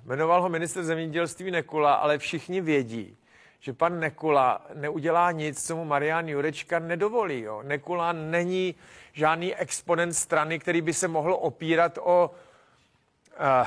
Jmenoval 0.04 0.42
ho 0.42 0.48
minister 0.48 0.84
zemědělství 0.84 1.50
Nekula, 1.50 1.94
ale 1.94 2.18
všichni 2.18 2.60
vědí, 2.60 3.16
že 3.60 3.72
pan 3.72 4.00
Nekula 4.00 4.66
neudělá 4.74 5.32
nic, 5.32 5.66
co 5.66 5.76
mu 5.76 5.84
Marian 5.84 6.28
Jurečka 6.28 6.78
nedovolí. 6.78 7.40
Jo. 7.40 7.62
Nekula 7.62 8.12
není 8.12 8.74
žádný 9.12 9.54
exponent 9.54 10.14
strany, 10.14 10.58
který 10.58 10.80
by 10.80 10.94
se 10.94 11.08
mohl 11.08 11.36
opírat 11.40 11.98
o 12.02 12.30
uh, 12.30 13.66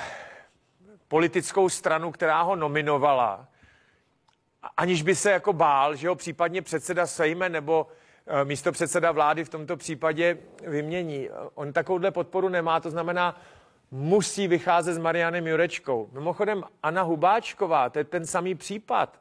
politickou 1.07 1.69
stranu, 1.69 2.12
která 2.12 2.41
ho 2.41 2.55
nominovala, 2.55 3.48
aniž 4.77 5.01
by 5.01 5.15
se 5.15 5.31
jako 5.31 5.53
bál, 5.53 5.95
že 5.95 6.10
ho 6.10 6.15
případně 6.15 6.62
předseda 6.62 7.07
Sejme 7.07 7.50
nebo 7.50 7.88
uh, 7.88 8.48
místo 8.48 8.71
předseda 8.71 9.12
vlády 9.12 9.43
v 9.43 9.50
tomto 9.50 9.77
případě 9.77 10.38
vymění. 10.67 11.29
On 11.55 11.74
takovouhle 11.74 12.12
podporu 12.12 12.50
nemá, 12.50 12.79
to 12.79 12.89
znamená, 12.89 13.41
musí 13.91 14.48
vycházet 14.48 14.93
s 14.93 14.98
Marianem 14.98 15.48
Jurečkou. 15.48 16.10
Mimochodem, 16.12 16.63
Anna 16.83 17.01
Hubáčková, 17.01 17.89
to 17.89 18.00
je 18.00 18.03
ten 18.03 18.25
samý 18.25 18.55
případ. 18.55 19.20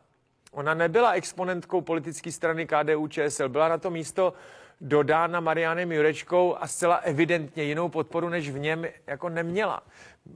Ona 0.50 0.75
nebyla 0.75 1.12
exponentkou 1.12 1.80
politické 1.80 2.33
strany 2.33 2.66
KDU 2.66 3.09
ČSL, 3.09 3.49
byla 3.49 3.69
na 3.69 3.78
to 3.78 3.90
místo 3.90 4.33
dodána 4.80 5.40
Marianem 5.40 5.92
Jurečkou 5.92 6.57
a 6.61 6.66
zcela 6.66 6.97
evidentně 6.97 7.62
jinou 7.62 7.88
podporu 7.88 8.28
než 8.28 8.50
v 8.50 8.59
něm 8.59 8.87
jako 9.07 9.28
neměla. 9.28 9.83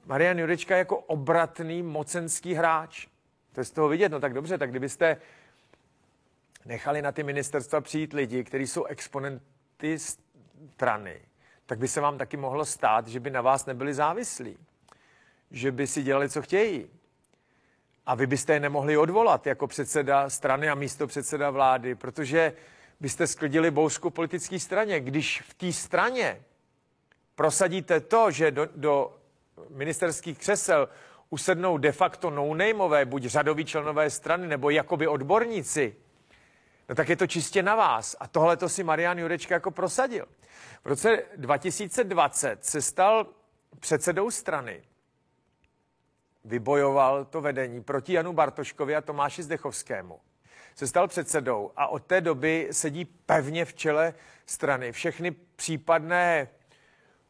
Marian 0.06 0.38
Jurečka 0.38 0.76
jako 0.76 0.98
obratný 0.98 1.82
mocenský 1.82 2.54
hráč. 2.54 3.06
To 3.52 3.60
je 3.60 3.64
z 3.64 3.70
toho 3.70 3.88
vidět, 3.88 4.12
no 4.12 4.20
tak 4.20 4.34
dobře, 4.34 4.58
tak 4.58 4.70
kdybyste 4.70 5.16
nechali 6.64 7.02
na 7.02 7.12
ty 7.12 7.22
ministerstva 7.22 7.80
přijít 7.80 8.12
lidi, 8.12 8.44
kteří 8.44 8.66
jsou 8.66 8.84
exponenty 8.84 9.98
strany, 9.98 11.20
tak 11.66 11.78
by 11.78 11.88
se 11.88 12.00
vám 12.00 12.18
taky 12.18 12.36
mohlo 12.36 12.64
stát, 12.64 13.08
že 13.08 13.20
by 13.20 13.30
na 13.30 13.40
vás 13.40 13.66
nebyli 13.66 13.94
závislí. 13.94 14.58
Že 15.50 15.72
by 15.72 15.86
si 15.86 16.02
dělali, 16.02 16.28
co 16.28 16.42
chtějí. 16.42 16.90
A 18.06 18.14
vy 18.14 18.26
byste 18.26 18.52
je 18.52 18.60
nemohli 18.60 18.96
odvolat 18.96 19.46
jako 19.46 19.66
předseda 19.66 20.30
strany 20.30 20.68
a 20.68 20.74
místo 20.74 21.06
předseda 21.06 21.50
vlády, 21.50 21.94
protože 21.94 22.52
byste 23.00 23.26
sklidili 23.26 23.70
bouřku 23.70 24.10
politické 24.10 24.58
straně. 24.58 25.00
Když 25.00 25.42
v 25.42 25.54
té 25.54 25.72
straně 25.72 26.42
prosadíte 27.34 28.00
to, 28.00 28.30
že 28.30 28.50
do, 28.50 28.68
do 28.76 29.16
ministerských 29.68 30.38
křesel 30.38 30.88
usednou 31.30 31.78
de 31.78 31.92
facto 31.92 32.30
no 32.30 32.56
buď 33.04 33.24
řadoví 33.24 33.64
členové 33.64 34.10
strany, 34.10 34.46
nebo 34.46 34.70
jakoby 34.70 35.08
odborníci, 35.08 35.96
no 36.88 36.94
tak 36.94 37.08
je 37.08 37.16
to 37.16 37.26
čistě 37.26 37.62
na 37.62 37.74
vás. 37.74 38.16
A 38.20 38.28
tohle 38.28 38.56
to 38.56 38.68
si 38.68 38.84
Marian 38.84 39.18
Jurečka 39.18 39.54
jako 39.54 39.70
prosadil. 39.70 40.26
V 40.84 40.86
roce 40.86 41.22
2020 41.36 42.64
se 42.64 42.82
stal 42.82 43.26
předsedou 43.80 44.30
strany. 44.30 44.82
Vybojoval 46.44 47.24
to 47.24 47.40
vedení 47.40 47.82
proti 47.82 48.12
Janu 48.12 48.32
Bartoškovi 48.32 48.96
a 48.96 49.00
Tomáši 49.00 49.42
Zdechovskému. 49.42 50.20
Se 50.74 50.86
stal 50.86 51.08
předsedou 51.08 51.70
a 51.76 51.86
od 51.86 52.04
té 52.04 52.20
doby 52.20 52.68
sedí 52.70 53.04
pevně 53.04 53.64
v 53.64 53.74
čele 53.74 54.14
strany. 54.46 54.92
Všechny 54.92 55.30
případné 55.30 56.48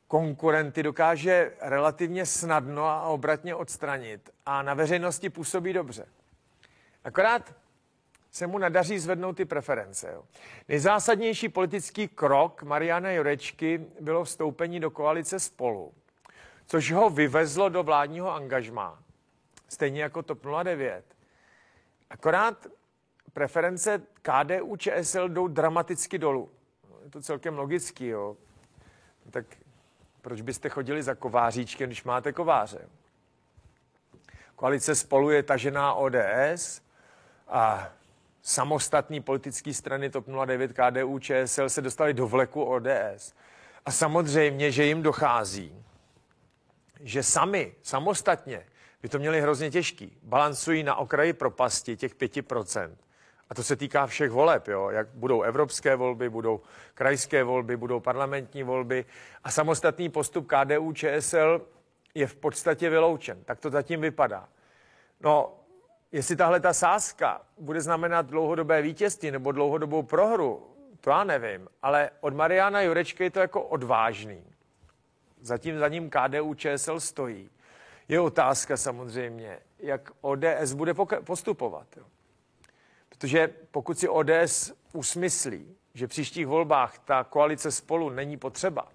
konkurenty 0.08 0.82
dokáže 0.82 1.52
relativně 1.60 2.26
snadno 2.26 2.84
a 2.84 3.02
obratně 3.02 3.54
odstranit 3.54 4.30
a 4.46 4.62
na 4.62 4.74
veřejnosti 4.74 5.30
působí 5.30 5.72
dobře. 5.72 6.06
Akorát 7.04 7.54
se 8.30 8.46
mu 8.46 8.58
nadaří 8.58 8.98
zvednout 8.98 9.32
ty 9.32 9.44
preference. 9.44 10.10
Jo. 10.12 10.24
Nejzásadnější 10.68 11.48
politický 11.48 12.08
krok 12.08 12.62
Mariana 12.62 13.10
Jurečky 13.10 13.86
bylo 14.00 14.24
vstoupení 14.24 14.80
do 14.80 14.90
koalice 14.90 15.40
spolu, 15.40 15.92
což 16.66 16.92
ho 16.92 17.10
vyvezlo 17.10 17.68
do 17.68 17.82
vládního 17.82 18.34
angažmá, 18.34 19.03
stejně 19.74 20.02
jako 20.02 20.22
TOP 20.22 20.46
09. 20.62 21.04
Akorát 22.10 22.66
preference 23.32 24.02
KDU 24.22 24.76
ČSL 24.76 25.28
jdou 25.28 25.48
dramaticky 25.48 26.18
dolů. 26.18 26.50
Je 27.04 27.10
to 27.10 27.22
celkem 27.22 27.58
logický, 27.58 28.06
jo. 28.06 28.36
Tak 29.30 29.44
proč 30.20 30.40
byste 30.40 30.68
chodili 30.68 31.02
za 31.02 31.14
kováříčkem, 31.14 31.88
když 31.88 32.04
máte 32.04 32.32
kováře? 32.32 32.88
Koalice 34.56 34.94
spolu 34.94 35.30
je 35.30 35.42
tažená 35.42 35.94
ODS 35.94 36.82
a 37.48 37.88
samostatní 38.42 39.20
politické 39.20 39.74
strany 39.74 40.10
TOP 40.10 40.26
09, 40.44 40.72
KDU, 40.72 41.18
ČSL 41.18 41.68
se 41.68 41.82
dostali 41.82 42.14
do 42.14 42.26
vleku 42.26 42.64
ODS. 42.64 43.34
A 43.86 43.90
samozřejmě, 43.90 44.72
že 44.72 44.84
jim 44.84 45.02
dochází, 45.02 45.84
že 47.00 47.22
sami, 47.22 47.74
samostatně, 47.82 48.66
by 49.04 49.08
to 49.08 49.18
měli 49.18 49.40
hrozně 49.40 49.70
těžký. 49.70 50.16
Balancují 50.22 50.82
na 50.82 50.96
okraji 50.96 51.32
propasti 51.32 51.96
těch 51.96 52.16
5%. 52.16 52.90
A 53.50 53.54
to 53.54 53.62
se 53.62 53.76
týká 53.76 54.06
všech 54.06 54.30
voleb, 54.30 54.68
jo? 54.68 54.90
jak 54.90 55.08
budou 55.08 55.42
evropské 55.42 55.96
volby, 55.96 56.30
budou 56.30 56.60
krajské 56.94 57.44
volby, 57.44 57.76
budou 57.76 58.00
parlamentní 58.00 58.62
volby. 58.62 59.04
A 59.44 59.50
samostatný 59.50 60.08
postup 60.08 60.46
KDU, 60.46 60.92
ČSL 60.92 61.66
je 62.14 62.26
v 62.26 62.34
podstatě 62.34 62.90
vyloučen. 62.90 63.44
Tak 63.44 63.60
to 63.60 63.70
zatím 63.70 64.00
vypadá. 64.00 64.48
No, 65.20 65.52
Jestli 66.12 66.36
tahle 66.36 66.60
ta 66.60 66.72
sázka 66.72 67.40
bude 67.58 67.80
znamenat 67.80 68.26
dlouhodobé 68.26 68.82
vítězství 68.82 69.30
nebo 69.30 69.52
dlouhodobou 69.52 70.02
prohru, 70.02 70.76
to 71.00 71.10
já 71.10 71.24
nevím, 71.24 71.68
ale 71.82 72.10
od 72.20 72.34
Mariana 72.34 72.80
Jurečky 72.80 73.24
je 73.24 73.30
to 73.30 73.40
jako 73.40 73.62
odvážný. 73.62 74.44
Zatím 75.40 75.78
za 75.78 75.88
ním 75.88 76.10
KDU 76.10 76.54
ČSL 76.54 77.00
stojí. 77.00 77.50
Je 78.08 78.20
otázka 78.20 78.76
samozřejmě, 78.76 79.58
jak 79.78 80.10
ODS 80.20 80.72
bude 80.74 80.94
postupovat. 81.24 81.86
Jo. 81.96 82.04
Protože 83.08 83.50
pokud 83.70 83.98
si 83.98 84.08
ODS 84.08 84.72
usmyslí, 84.92 85.76
že 85.94 86.06
v 86.06 86.10
příštích 86.10 86.46
volbách 86.46 86.98
ta 86.98 87.24
koalice 87.24 87.70
spolu 87.70 88.10
není 88.10 88.36
potřeba, 88.36 88.88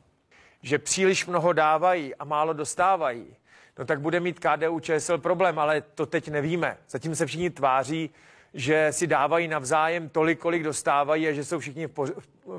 že 0.62 0.80
příliš 0.80 1.26
mnoho 1.26 1.54
dávají 1.54 2.16
a 2.16 2.26
málo 2.26 2.54
dostávají, 2.54 3.36
no 3.80 3.86
tak 3.86 4.02
bude 4.02 4.20
mít 4.20 4.40
KDU 4.40 4.80
ČSL 4.80 5.18
problém, 5.18 5.60
ale 5.60 5.82
to 5.82 6.06
teď 6.06 6.30
nevíme. 6.30 6.78
Zatím 6.90 7.16
se 7.16 7.26
všichni 7.26 7.50
tváří, 7.50 8.10
že 8.54 8.88
si 8.92 9.08
dávají 9.08 9.48
navzájem 9.48 10.10
tolik, 10.10 10.40
kolik 10.40 10.64
dostávají 10.64 11.28
a 11.28 11.34
že 11.34 11.46
jsou 11.46 11.60
všichni 11.60 11.88
v, 11.88 11.92
po- 11.92 12.08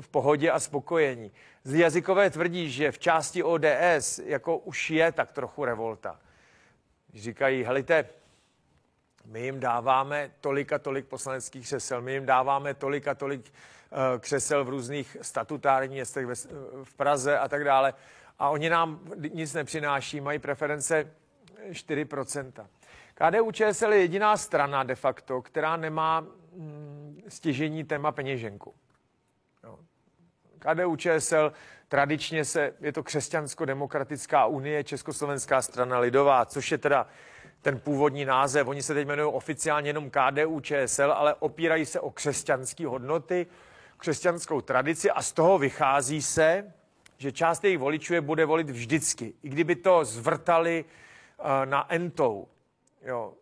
v 0.01 0.07
pohodě 0.07 0.51
a 0.51 0.59
spokojení. 0.59 1.31
Z 1.63 1.73
jazykové 1.73 2.29
tvrdí, 2.29 2.71
že 2.71 2.91
v 2.91 2.99
části 2.99 3.43
ODS 3.43 4.19
jako 4.25 4.57
už 4.57 4.89
je 4.89 5.11
tak 5.11 5.31
trochu 5.31 5.65
revolta. 5.65 6.19
Říkají, 7.13 7.63
helejte, 7.63 8.05
my 9.25 9.41
jim 9.41 9.59
dáváme 9.59 10.31
tolik 10.41 10.73
a 10.73 10.79
tolik 10.79 11.05
poslaneckých 11.05 11.65
křesel, 11.65 12.01
my 12.01 12.13
jim 12.13 12.25
dáváme 12.25 12.73
tolik 12.73 13.07
a 13.07 13.15
tolik 13.15 13.53
uh, 13.91 14.19
křesel 14.19 14.65
v 14.65 14.69
různých 14.69 15.17
statutárních 15.21 15.91
městech 15.91 16.25
v 16.83 16.93
Praze 16.95 17.39
a 17.39 17.47
tak 17.47 17.63
dále 17.63 17.93
a 18.39 18.49
oni 18.49 18.69
nám 18.69 18.99
nic 19.33 19.53
nepřináší, 19.53 20.21
mají 20.21 20.39
preference 20.39 21.13
4%. 21.69 22.67
KDU 23.13 23.51
ČSL 23.51 23.93
je 23.93 23.99
jediná 23.99 24.37
strana 24.37 24.83
de 24.83 24.95
facto, 24.95 25.41
která 25.41 25.77
nemá 25.77 26.21
mm, 26.21 27.21
stěžení 27.27 27.83
téma 27.83 28.11
peněženku. 28.11 28.73
KDU 30.59 30.95
ČSL 30.95 31.53
tradičně 31.91 32.45
se, 32.45 32.73
je 32.81 32.91
to 32.91 33.03
křesťansko-demokratická 33.03 34.45
unie, 34.45 34.83
Československá 34.83 35.61
strana 35.61 35.99
lidová, 35.99 36.45
což 36.45 36.71
je 36.71 36.77
teda 36.77 37.07
ten 37.61 37.79
původní 37.79 38.25
název. 38.25 38.67
Oni 38.67 38.83
se 38.83 38.93
teď 38.93 39.05
jmenují 39.05 39.33
oficiálně 39.33 39.89
jenom 39.89 40.09
KDU 40.09 40.59
ČSL, 40.59 41.11
ale 41.11 41.35
opírají 41.35 41.85
se 41.85 41.99
o 41.99 42.11
křesťanské 42.11 42.87
hodnoty, 42.87 43.47
křesťanskou 43.97 44.61
tradici 44.61 45.11
a 45.11 45.21
z 45.21 45.31
toho 45.31 45.57
vychází 45.57 46.21
se, 46.21 46.73
že 47.17 47.31
část 47.31 47.63
jejich 47.63 47.79
voličů 47.79 48.13
je 48.13 48.21
bude 48.21 48.45
volit 48.45 48.69
vždycky. 48.69 49.33
I 49.43 49.49
kdyby 49.49 49.75
to 49.75 50.05
zvrtali 50.05 50.85
uh, 50.85 51.45
na 51.65 51.93
entou. 51.93 52.47
Jo. 53.03 53.33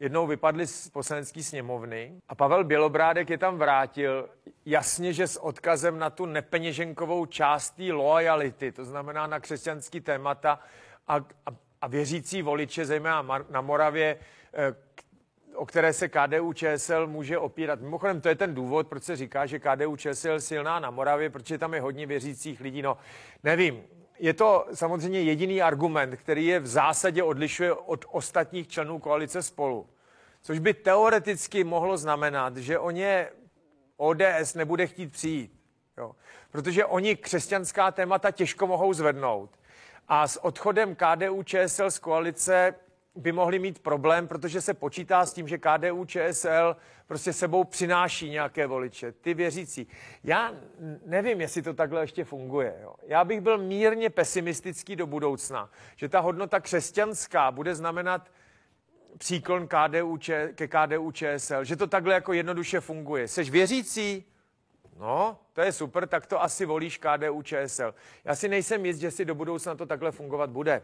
Jednou 0.00 0.26
vypadli 0.26 0.66
z 0.66 0.88
poslanecké 0.88 1.42
sněmovny 1.42 2.20
a 2.28 2.34
Pavel 2.34 2.64
Bělobrádek 2.64 3.30
je 3.30 3.38
tam 3.38 3.58
vrátil 3.58 4.28
jasně, 4.66 5.12
že 5.12 5.26
s 5.26 5.42
odkazem 5.42 5.98
na 5.98 6.10
tu 6.10 6.26
nepeněženkovou 6.26 7.26
část 7.26 7.70
té 7.70 7.92
lojality, 7.92 8.72
to 8.72 8.84
znamená 8.84 9.26
na 9.26 9.40
křesťanský 9.40 10.00
témata 10.00 10.60
a, 11.08 11.16
a, 11.16 11.50
a 11.80 11.86
věřící 11.86 12.42
voliče, 12.42 12.86
zejména 12.86 13.44
na 13.50 13.60
Moravě, 13.60 14.18
eh, 14.54 14.74
o 15.54 15.66
které 15.66 15.92
se 15.92 16.08
KDU 16.08 16.52
ČSL 16.52 17.06
může 17.06 17.38
opírat. 17.38 17.80
Mimochodem, 17.80 18.20
to 18.20 18.28
je 18.28 18.34
ten 18.34 18.54
důvod, 18.54 18.88
proč 18.88 19.02
se 19.02 19.16
říká, 19.16 19.46
že 19.46 19.58
KDU 19.58 19.96
ČSL 19.96 20.40
silná 20.40 20.78
na 20.78 20.90
Moravě, 20.90 21.30
protože 21.30 21.58
tam 21.58 21.74
je 21.74 21.80
hodně 21.80 22.06
věřících 22.06 22.60
lidí. 22.60 22.82
No, 22.82 22.98
nevím, 23.44 23.82
je 24.18 24.34
to 24.34 24.66
samozřejmě 24.74 25.22
jediný 25.22 25.62
argument, 25.62 26.16
který 26.16 26.46
je 26.46 26.60
v 26.60 26.66
zásadě 26.66 27.22
odlišuje 27.22 27.72
od 27.72 28.04
ostatních 28.10 28.68
členů 28.68 28.98
koalice 28.98 29.42
spolu. 29.42 29.86
Což 30.42 30.58
by 30.58 30.74
teoreticky 30.74 31.64
mohlo 31.64 31.96
znamenat, 31.96 32.56
že 32.56 32.78
o 32.78 32.90
ně 32.90 33.28
ODS 33.96 34.54
nebude 34.54 34.86
chtít 34.86 35.12
přijít. 35.12 35.52
Jo. 35.98 36.12
Protože 36.50 36.84
oni 36.84 37.16
křesťanská 37.16 37.90
témata 37.90 38.30
těžko 38.30 38.66
mohou 38.66 38.92
zvednout. 38.92 39.50
A 40.08 40.28
s 40.28 40.44
odchodem 40.44 40.96
KDU 40.96 41.42
ČSL 41.42 41.90
z 41.90 41.98
koalice 41.98 42.74
by 43.18 43.32
mohli 43.32 43.58
mít 43.58 43.78
problém, 43.78 44.28
protože 44.28 44.60
se 44.60 44.74
počítá 44.74 45.26
s 45.26 45.32
tím, 45.32 45.48
že 45.48 45.58
KDU 45.58 46.04
ČSL 46.04 46.76
prostě 47.06 47.32
sebou 47.32 47.64
přináší 47.64 48.30
nějaké 48.30 48.66
voliče, 48.66 49.12
ty 49.12 49.34
věřící. 49.34 49.86
Já 50.24 50.54
nevím, 51.06 51.40
jestli 51.40 51.62
to 51.62 51.74
takhle 51.74 52.02
ještě 52.02 52.24
funguje. 52.24 52.74
Jo. 52.82 52.94
Já 53.06 53.24
bych 53.24 53.40
byl 53.40 53.58
mírně 53.58 54.10
pesimistický 54.10 54.96
do 54.96 55.06
budoucna, 55.06 55.70
že 55.96 56.08
ta 56.08 56.20
hodnota 56.20 56.60
křesťanská 56.60 57.52
bude 57.52 57.74
znamenat 57.74 58.30
příklon 59.18 59.68
KDU, 59.68 60.18
ke 60.54 60.68
KDU 60.68 61.12
ČSL, 61.12 61.64
že 61.64 61.76
to 61.76 61.86
takhle 61.86 62.14
jako 62.14 62.32
jednoduše 62.32 62.80
funguje. 62.80 63.28
Seš 63.28 63.50
věřící? 63.50 64.24
No, 64.98 65.38
to 65.52 65.60
je 65.60 65.72
super, 65.72 66.06
tak 66.08 66.26
to 66.26 66.42
asi 66.42 66.66
volíš 66.66 66.98
KDU 66.98 67.42
ČSL. 67.42 67.94
Já 68.24 68.34
si 68.34 68.48
nejsem 68.48 68.86
jist, 68.86 68.98
že 68.98 69.10
si 69.10 69.24
do 69.24 69.34
budoucna 69.34 69.74
to 69.74 69.86
takhle 69.86 70.12
fungovat 70.12 70.50
bude. 70.50 70.82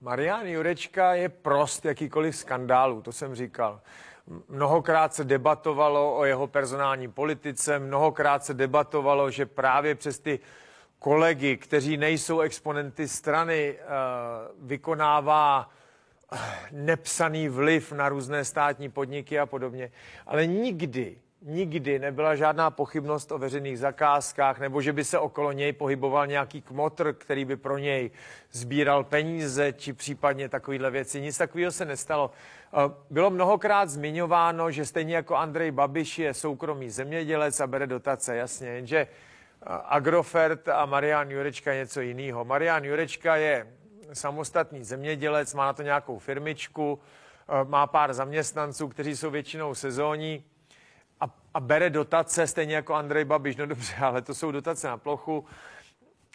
Marian 0.00 0.46
Jurečka 0.46 1.14
je 1.14 1.28
prost 1.28 1.84
jakýkoliv 1.84 2.36
skandálu, 2.36 3.02
to 3.02 3.12
jsem 3.12 3.34
říkal. 3.34 3.80
Mnohokrát 4.48 5.14
se 5.14 5.24
debatovalo 5.24 6.16
o 6.16 6.24
jeho 6.24 6.46
personální 6.46 7.08
politice, 7.08 7.78
mnohokrát 7.78 8.44
se 8.44 8.54
debatovalo, 8.54 9.30
že 9.30 9.46
právě 9.46 9.94
přes 9.94 10.18
ty 10.18 10.40
kolegy, 10.98 11.56
kteří 11.56 11.96
nejsou 11.96 12.40
exponenty 12.40 13.08
strany, 13.08 13.74
eh, 13.78 13.84
vykonává 14.58 15.70
eh, 16.32 16.38
nepsaný 16.70 17.48
vliv 17.48 17.92
na 17.92 18.08
různé 18.08 18.44
státní 18.44 18.88
podniky 18.88 19.38
a 19.38 19.46
podobně. 19.46 19.92
Ale 20.26 20.46
nikdy 20.46 21.18
nikdy 21.46 21.98
nebyla 21.98 22.34
žádná 22.34 22.70
pochybnost 22.70 23.32
o 23.32 23.38
veřejných 23.38 23.78
zakázkách, 23.78 24.58
nebo 24.58 24.82
že 24.82 24.92
by 24.92 25.04
se 25.04 25.18
okolo 25.18 25.52
něj 25.52 25.72
pohyboval 25.72 26.26
nějaký 26.26 26.62
kmotr, 26.62 27.12
který 27.12 27.44
by 27.44 27.56
pro 27.56 27.78
něj 27.78 28.10
sbíral 28.52 29.04
peníze, 29.04 29.72
či 29.72 29.92
případně 29.92 30.48
takovéhle 30.48 30.90
věci. 30.90 31.20
Nic 31.20 31.38
takového 31.38 31.72
se 31.72 31.84
nestalo. 31.84 32.30
Eh, 32.72 32.94
bylo 33.10 33.30
mnohokrát 33.30 33.90
zmiňováno, 33.90 34.70
že 34.70 34.86
stejně 34.86 35.16
jako 35.16 35.36
Andrej 35.36 35.70
Babiš 35.70 36.18
je 36.18 36.34
soukromý 36.34 36.90
zemědělec 36.90 37.60
a 37.60 37.66
bere 37.66 37.86
dotace, 37.86 38.36
jasně, 38.36 38.68
jenže 38.68 38.98
eh, 38.98 39.08
Agrofert 39.84 40.68
a 40.68 40.86
Marian 40.86 41.30
Jurečka 41.30 41.72
je 41.72 41.78
něco 41.78 42.00
jiného. 42.00 42.44
Marian 42.44 42.84
Jurečka 42.84 43.36
je 43.36 43.66
samostatný 44.12 44.84
zemědělec, 44.84 45.54
má 45.54 45.66
na 45.66 45.72
to 45.72 45.82
nějakou 45.82 46.18
firmičku, 46.18 46.98
eh, 47.48 47.64
má 47.64 47.86
pár 47.86 48.14
zaměstnanců, 48.14 48.88
kteří 48.88 49.16
jsou 49.16 49.30
většinou 49.30 49.74
sezónní 49.74 50.44
a, 51.20 51.24
a 51.54 51.60
bere 51.60 51.90
dotace, 51.90 52.46
stejně 52.46 52.74
jako 52.74 52.94
Andrej 52.94 53.24
Babiš. 53.24 53.56
No 53.56 53.66
dobře, 53.66 53.94
ale 54.00 54.22
to 54.22 54.34
jsou 54.34 54.50
dotace 54.50 54.88
na 54.88 54.96
plochu, 54.96 55.44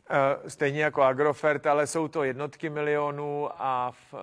e, 0.10 0.50
stejně 0.50 0.84
jako 0.84 1.02
Agrofert, 1.02 1.66
ale 1.66 1.88
jsou 1.88 2.08
to 2.08 2.24
jednotky 2.24 2.70
milionů 2.70 3.50
a 3.52 3.92
v, 3.92 4.14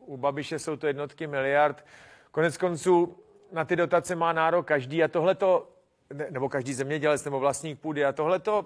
u 0.00 0.16
Babiše 0.16 0.58
jsou 0.58 0.76
to 0.76 0.86
jednotky 0.86 1.26
miliard. 1.26 1.84
Konec 2.30 2.56
konců 2.56 3.16
na 3.52 3.64
ty 3.64 3.76
dotace 3.76 4.16
má 4.16 4.32
nárok 4.32 4.66
každý 4.66 5.04
a 5.04 5.08
tohleto, 5.08 5.68
nebo 6.30 6.48
každý 6.48 6.74
zemědělec 6.74 7.24
nebo 7.24 7.40
vlastník 7.40 7.80
půdy 7.80 8.04
a 8.04 8.12
tohleto 8.12 8.64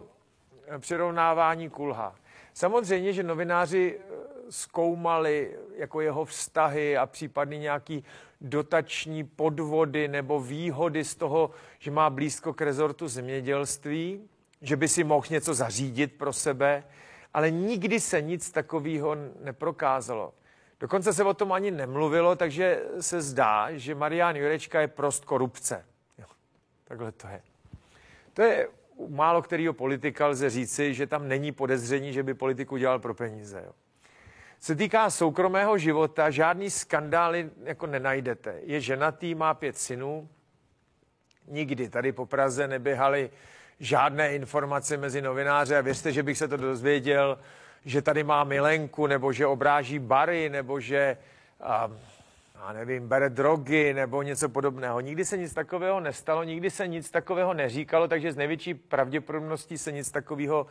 e, 0.67 0.79
přirovnávání 0.79 1.71
kulha. 1.71 2.15
Samozřejmě, 2.55 3.13
že 3.13 3.23
novináři 3.23 4.01
e, 4.01 4.34
zkoumali 4.51 5.57
jako 5.77 6.01
jeho 6.01 6.25
vztahy 6.25 6.97
a 6.97 7.07
případný 7.07 7.59
nějaký 7.59 8.05
dotační 8.41 9.25
podvody 9.25 10.09
nebo 10.09 10.41
výhody 10.41 11.05
z 11.05 11.15
toho, 11.15 11.51
že 11.79 11.91
má 11.91 12.11
blízko 12.11 12.53
k 12.53 12.61
rezortu 12.61 13.09
zemědělství, 13.09 14.29
že 14.63 14.77
by 14.77 14.89
si 14.89 15.05
mohl 15.05 15.27
něco 15.31 15.55
zařídit 15.55 16.13
pro 16.19 16.33
sebe, 16.33 16.85
ale 17.35 17.51
nikdy 17.51 18.01
se 18.01 18.23
nic 18.23 18.51
takového 18.51 19.17
neprokázalo. 19.41 20.35
Dokonce 20.81 21.13
se 21.13 21.25
o 21.25 21.35
tom 21.35 21.53
ani 21.53 21.71
nemluvilo, 21.71 22.37
takže 22.37 22.83
se 23.01 23.23
zdá, 23.23 23.69
že 23.73 23.95
Marián 23.95 24.37
Jurečka 24.37 24.81
je 24.81 24.89
prost 24.89 25.25
korupce. 25.25 25.85
Jo, 26.19 26.27
takhle 26.85 27.13
to 27.13 27.27
je. 27.27 27.43
To 28.33 28.43
je 28.43 28.69
u 28.97 29.09
málo 29.15 29.43
kterého 29.43 29.73
politika 29.73 30.27
lze 30.27 30.51
říci, 30.51 30.95
že 30.95 31.07
tam 31.07 31.29
není 31.29 31.53
podezření, 31.53 32.13
že 32.13 32.23
by 32.23 32.35
politiku 32.35 32.77
dělal 32.77 32.99
pro 32.99 33.15
peníze. 33.15 33.63
Jo 33.67 33.73
se 34.65 34.77
týká 34.77 35.11
soukromého 35.11 35.79
života, 35.79 36.31
žádný 36.31 36.71
skandály 36.71 37.51
jako 37.65 37.87
nenajdete. 37.87 38.55
Je 38.63 38.81
ženatý, 38.81 39.35
má 39.35 39.55
pět 39.55 39.79
synů. 39.79 40.29
Nikdy 41.49 41.89
tady 41.89 42.13
po 42.13 42.27
Praze 42.27 42.69
neběhaly 42.69 43.31
žádné 43.81 44.35
informace 44.35 44.97
mezi 44.97 45.23
novináře 45.23 45.79
a 45.79 45.81
věřte, 45.81 46.13
že 46.13 46.23
bych 46.23 46.39
se 46.39 46.49
to 46.49 46.57
dozvěděl, 46.57 47.39
že 47.85 48.03
tady 48.03 48.25
má 48.25 48.45
milenku, 48.45 49.07
nebo 49.07 49.33
že 49.33 49.47
obráží 49.47 49.99
bary, 49.99 50.49
nebo 50.49 50.81
že 50.81 51.17
a, 51.61 51.91
já 52.55 52.73
nevím, 52.73 53.09
bere 53.09 53.31
drogy 53.31 53.95
nebo 53.95 54.23
něco 54.23 54.49
podobného. 54.49 55.01
Nikdy 55.01 55.25
se 55.25 55.37
nic 55.37 55.55
takového 55.55 56.01
nestalo, 56.01 56.45
nikdy 56.45 56.71
se 56.71 56.89
nic 56.89 57.11
takového 57.11 57.55
neříkalo, 57.55 58.09
takže 58.09 58.33
z 58.33 58.37
největší 58.37 58.75
pravděpodobností 58.75 59.79
se 59.79 59.93
nic 59.93 60.11
takového 60.11 60.67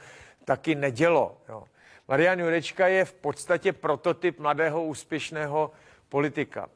taky 0.45 0.75
nedělo. 0.75 1.37
Jo. 1.49 1.63
Marian 2.07 2.39
Jurečka 2.39 2.87
je 2.87 3.05
v 3.05 3.13
podstatě 3.13 3.73
prototyp 3.73 4.39
mladého 4.39 4.83
úspěšného 4.83 5.71
politika. 6.09 6.69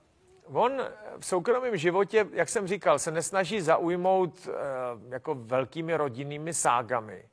On 0.46 0.82
v 1.20 1.26
soukromém 1.26 1.78
životě, 1.78 2.28
jak 2.32 2.50
jsem 2.50 2.68
říkal, 2.68 3.00
se 3.00 3.12
nesnaží 3.12 3.62
zaujmout 3.62 4.48
e, 4.48 4.52
jako 5.14 5.36
velkými 5.36 5.96
rodinnými 5.96 6.54
ságami, 6.54 7.24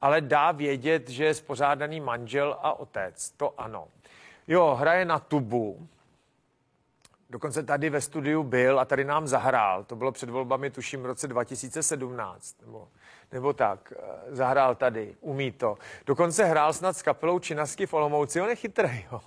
ale 0.00 0.20
dá 0.20 0.52
vědět, 0.52 1.08
že 1.08 1.24
je 1.24 1.34
spořádaný 1.34 2.00
manžel 2.00 2.56
a 2.62 2.78
otec. 2.78 3.30
To 3.30 3.60
ano. 3.60 3.88
Jo, 4.48 4.74
hraje 4.80 5.04
na 5.04 5.18
tubu. 5.18 5.88
Dokonce 7.32 7.62
tady 7.62 7.90
ve 7.90 8.00
studiu 8.00 8.42
byl 8.42 8.80
a 8.80 8.84
tady 8.84 9.04
nám 9.04 9.26
zahrál. 9.26 9.84
To 9.84 9.96
bylo 9.96 10.12
před 10.12 10.30
volbami, 10.30 10.70
tuším, 10.70 11.02
v 11.02 11.06
roce 11.06 11.28
2017. 11.28 12.56
Nebo 12.66 12.88
nebo 13.32 13.52
tak, 13.52 13.92
eh, 13.96 14.34
zahrál 14.34 14.74
tady, 14.74 15.16
umí 15.20 15.52
to. 15.52 15.78
Dokonce 16.06 16.44
hrál 16.44 16.72
snad 16.72 16.96
s 16.96 17.02
kapelou 17.02 17.38
Činasky 17.38 17.86
v 17.86 17.94
Olomouci, 17.94 18.40
on 18.40 18.48
je 18.48 18.56
chytrý, 18.56 19.06
jo. 19.12 19.20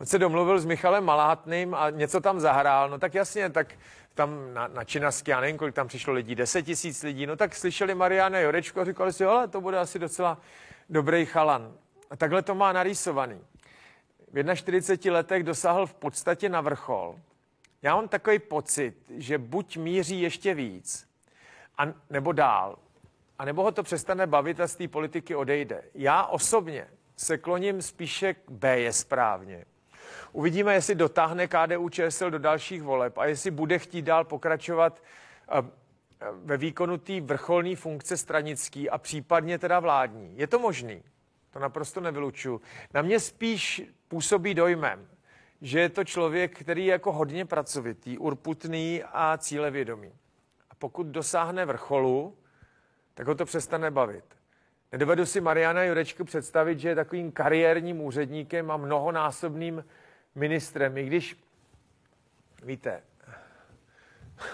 On 0.00 0.06
se 0.06 0.18
domluvil 0.18 0.60
s 0.60 0.64
Michalem 0.64 1.04
Malátným 1.04 1.74
a 1.74 1.90
něco 1.90 2.20
tam 2.20 2.40
zahrál, 2.40 2.90
no 2.90 2.98
tak 2.98 3.14
jasně, 3.14 3.50
tak 3.50 3.74
tam 4.14 4.54
na, 4.54 4.68
na 4.68 4.84
Činasky, 4.84 5.30
já 5.30 5.40
nevím, 5.40 5.58
kolik 5.58 5.74
tam 5.74 5.88
přišlo 5.88 6.12
lidí, 6.12 6.34
10 6.34 6.62
tisíc 6.62 7.02
lidí, 7.02 7.26
no 7.26 7.36
tak 7.36 7.54
slyšeli 7.54 7.94
Mariana 7.94 8.38
Jorečku 8.38 8.80
a 8.80 8.84
říkali 8.84 9.12
si, 9.12 9.24
ale 9.24 9.48
to 9.48 9.60
bude 9.60 9.78
asi 9.78 9.98
docela 9.98 10.38
dobrý 10.90 11.26
chalan. 11.26 11.72
A 12.10 12.16
takhle 12.16 12.42
to 12.42 12.54
má 12.54 12.72
narýsovaný. 12.72 13.40
V 14.32 14.54
41 14.54 15.12
letech 15.12 15.42
dosáhl 15.42 15.86
v 15.86 15.94
podstatě 15.94 16.48
na 16.48 16.60
vrchol. 16.60 17.16
Já 17.82 17.96
mám 17.96 18.08
takový 18.08 18.38
pocit, 18.38 18.94
že 19.16 19.38
buď 19.38 19.76
míří 19.76 20.20
ještě 20.20 20.54
víc, 20.54 21.08
a, 21.78 21.82
nebo 22.10 22.32
dál 22.32 22.78
a 23.38 23.44
nebo 23.44 23.62
ho 23.62 23.72
to 23.72 23.82
přestane 23.82 24.26
bavit 24.26 24.60
a 24.60 24.68
z 24.68 24.76
té 24.76 24.88
politiky 24.88 25.34
odejde. 25.34 25.82
Já 25.94 26.24
osobně 26.24 26.86
se 27.16 27.38
kloním 27.38 27.82
spíše 27.82 28.34
k 28.34 28.50
B 28.50 28.80
je 28.80 28.92
správně. 28.92 29.64
Uvidíme, 30.32 30.74
jestli 30.74 30.94
dotáhne 30.94 31.48
KDU 31.48 31.88
ČSL 31.88 32.30
do 32.30 32.38
dalších 32.38 32.82
voleb 32.82 33.18
a 33.18 33.26
jestli 33.26 33.50
bude 33.50 33.78
chtít 33.78 34.02
dál 34.02 34.24
pokračovat 34.24 35.02
eh, 35.48 35.62
ve 36.32 36.56
výkonu 36.56 36.98
té 36.98 37.20
vrcholné 37.20 37.76
funkce 37.76 38.16
stranický 38.16 38.90
a 38.90 38.98
případně 38.98 39.58
teda 39.58 39.80
vládní. 39.80 40.38
Je 40.38 40.46
to 40.46 40.58
možný, 40.58 41.02
to 41.50 41.58
naprosto 41.58 42.00
nevylučuju. 42.00 42.60
Na 42.94 43.02
mě 43.02 43.20
spíš 43.20 43.82
působí 44.08 44.54
dojmem, 44.54 45.08
že 45.62 45.80
je 45.80 45.88
to 45.88 46.04
člověk, 46.04 46.58
který 46.58 46.86
je 46.86 46.92
jako 46.92 47.12
hodně 47.12 47.44
pracovitý, 47.44 48.18
urputný 48.18 49.02
a 49.12 49.38
cílevědomý. 49.38 50.12
A 50.70 50.74
pokud 50.74 51.06
dosáhne 51.06 51.64
vrcholu, 51.64 52.36
tak 53.14 53.26
ho 53.26 53.34
to 53.34 53.44
přestane 53.44 53.90
bavit. 53.90 54.24
Nedovedu 54.92 55.26
si 55.26 55.40
Mariana 55.40 55.84
Jurečku 55.84 56.24
představit, 56.24 56.80
že 56.80 56.88
je 56.88 56.94
takovým 56.94 57.32
kariérním 57.32 58.00
úředníkem 58.00 58.70
a 58.70 58.76
mnohonásobným 58.76 59.84
ministrem, 60.34 60.98
i 60.98 61.06
když, 61.06 61.36
víte, 62.62 63.02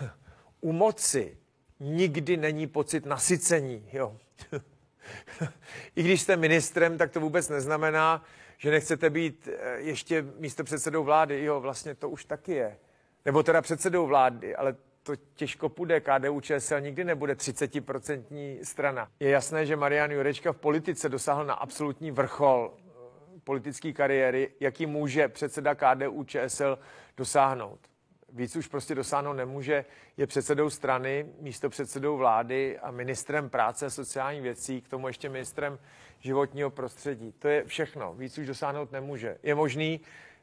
u 0.61 0.73
moci 0.73 1.39
nikdy 1.81 2.37
není 2.37 2.67
pocit 2.67 3.07
nasycení. 3.07 3.89
Jo. 3.93 4.17
I 5.97 6.03
když 6.03 6.23
jste 6.23 6.37
ministrem, 6.37 6.99
tak 6.99 7.11
to 7.11 7.21
vůbec 7.21 7.49
neznamená, 7.49 8.25
že 8.59 8.71
nechcete 8.71 9.11
být 9.11 9.49
eh, 9.49 9.79
ještě 9.79 10.25
místo 10.37 10.65
předsedou 10.65 11.05
vlády. 11.05 11.45
Jo, 11.45 11.61
vlastně 11.61 11.95
to 11.95 12.11
už 12.11 12.25
taky 12.25 12.53
je. 12.53 12.79
nebo 13.25 13.43
teda 13.43 13.63
předsedou 13.63 14.07
vlády, 14.07 14.57
ale 14.57 14.77
to 15.03 15.17
těžko 15.35 15.69
půjde. 15.69 16.01
KDU 16.01 16.41
ČSL 16.41 16.81
nikdy 16.81 17.05
nebude 17.05 17.35
30% 17.35 18.59
strana. 18.63 19.09
Je 19.21 19.31
jasné, 19.31 19.67
že 19.67 19.77
Marian 19.77 20.11
Jurečka 20.11 20.53
v 20.53 20.57
politice 20.57 21.09
dosáhl 21.09 21.45
na 21.45 21.55
absolutní 21.55 22.11
vrchol 22.11 22.75
eh, 22.77 23.41
politické 23.45 23.93
kariéry, 23.93 24.51
jaký 24.61 24.87
může 24.87 25.29
předseda 25.29 25.75
KDU 25.75 26.25
ČSL 26.25 26.79
dosáhnout. 27.17 27.88
Víc 28.33 28.57
už 28.57 28.67
prostě 28.67 28.95
dosáhnout 28.95 29.33
nemůže. 29.33 29.85
Je 30.17 30.27
předsedou 30.27 30.71
strany, 30.71 31.27
místo 31.41 31.71
předsedou 31.71 32.17
vlády 32.17 32.79
a 32.79 32.91
ministrem 32.91 33.51
práce 33.51 33.87
a 33.87 33.91
sociálních 33.91 34.43
věcí, 34.43 34.81
k 34.81 34.89
tomu 34.89 35.07
ještě 35.07 35.29
ministrem 35.29 35.79
životního 36.19 36.71
prostředí. 36.71 37.33
To 37.39 37.49
je 37.49 37.65
všechno. 37.65 38.15
Víc 38.15 38.39
už 38.39 38.47
dosáhnout 38.47 38.93
nemůže. 38.93 39.39
Je 39.43 39.55
možný, 39.55 40.01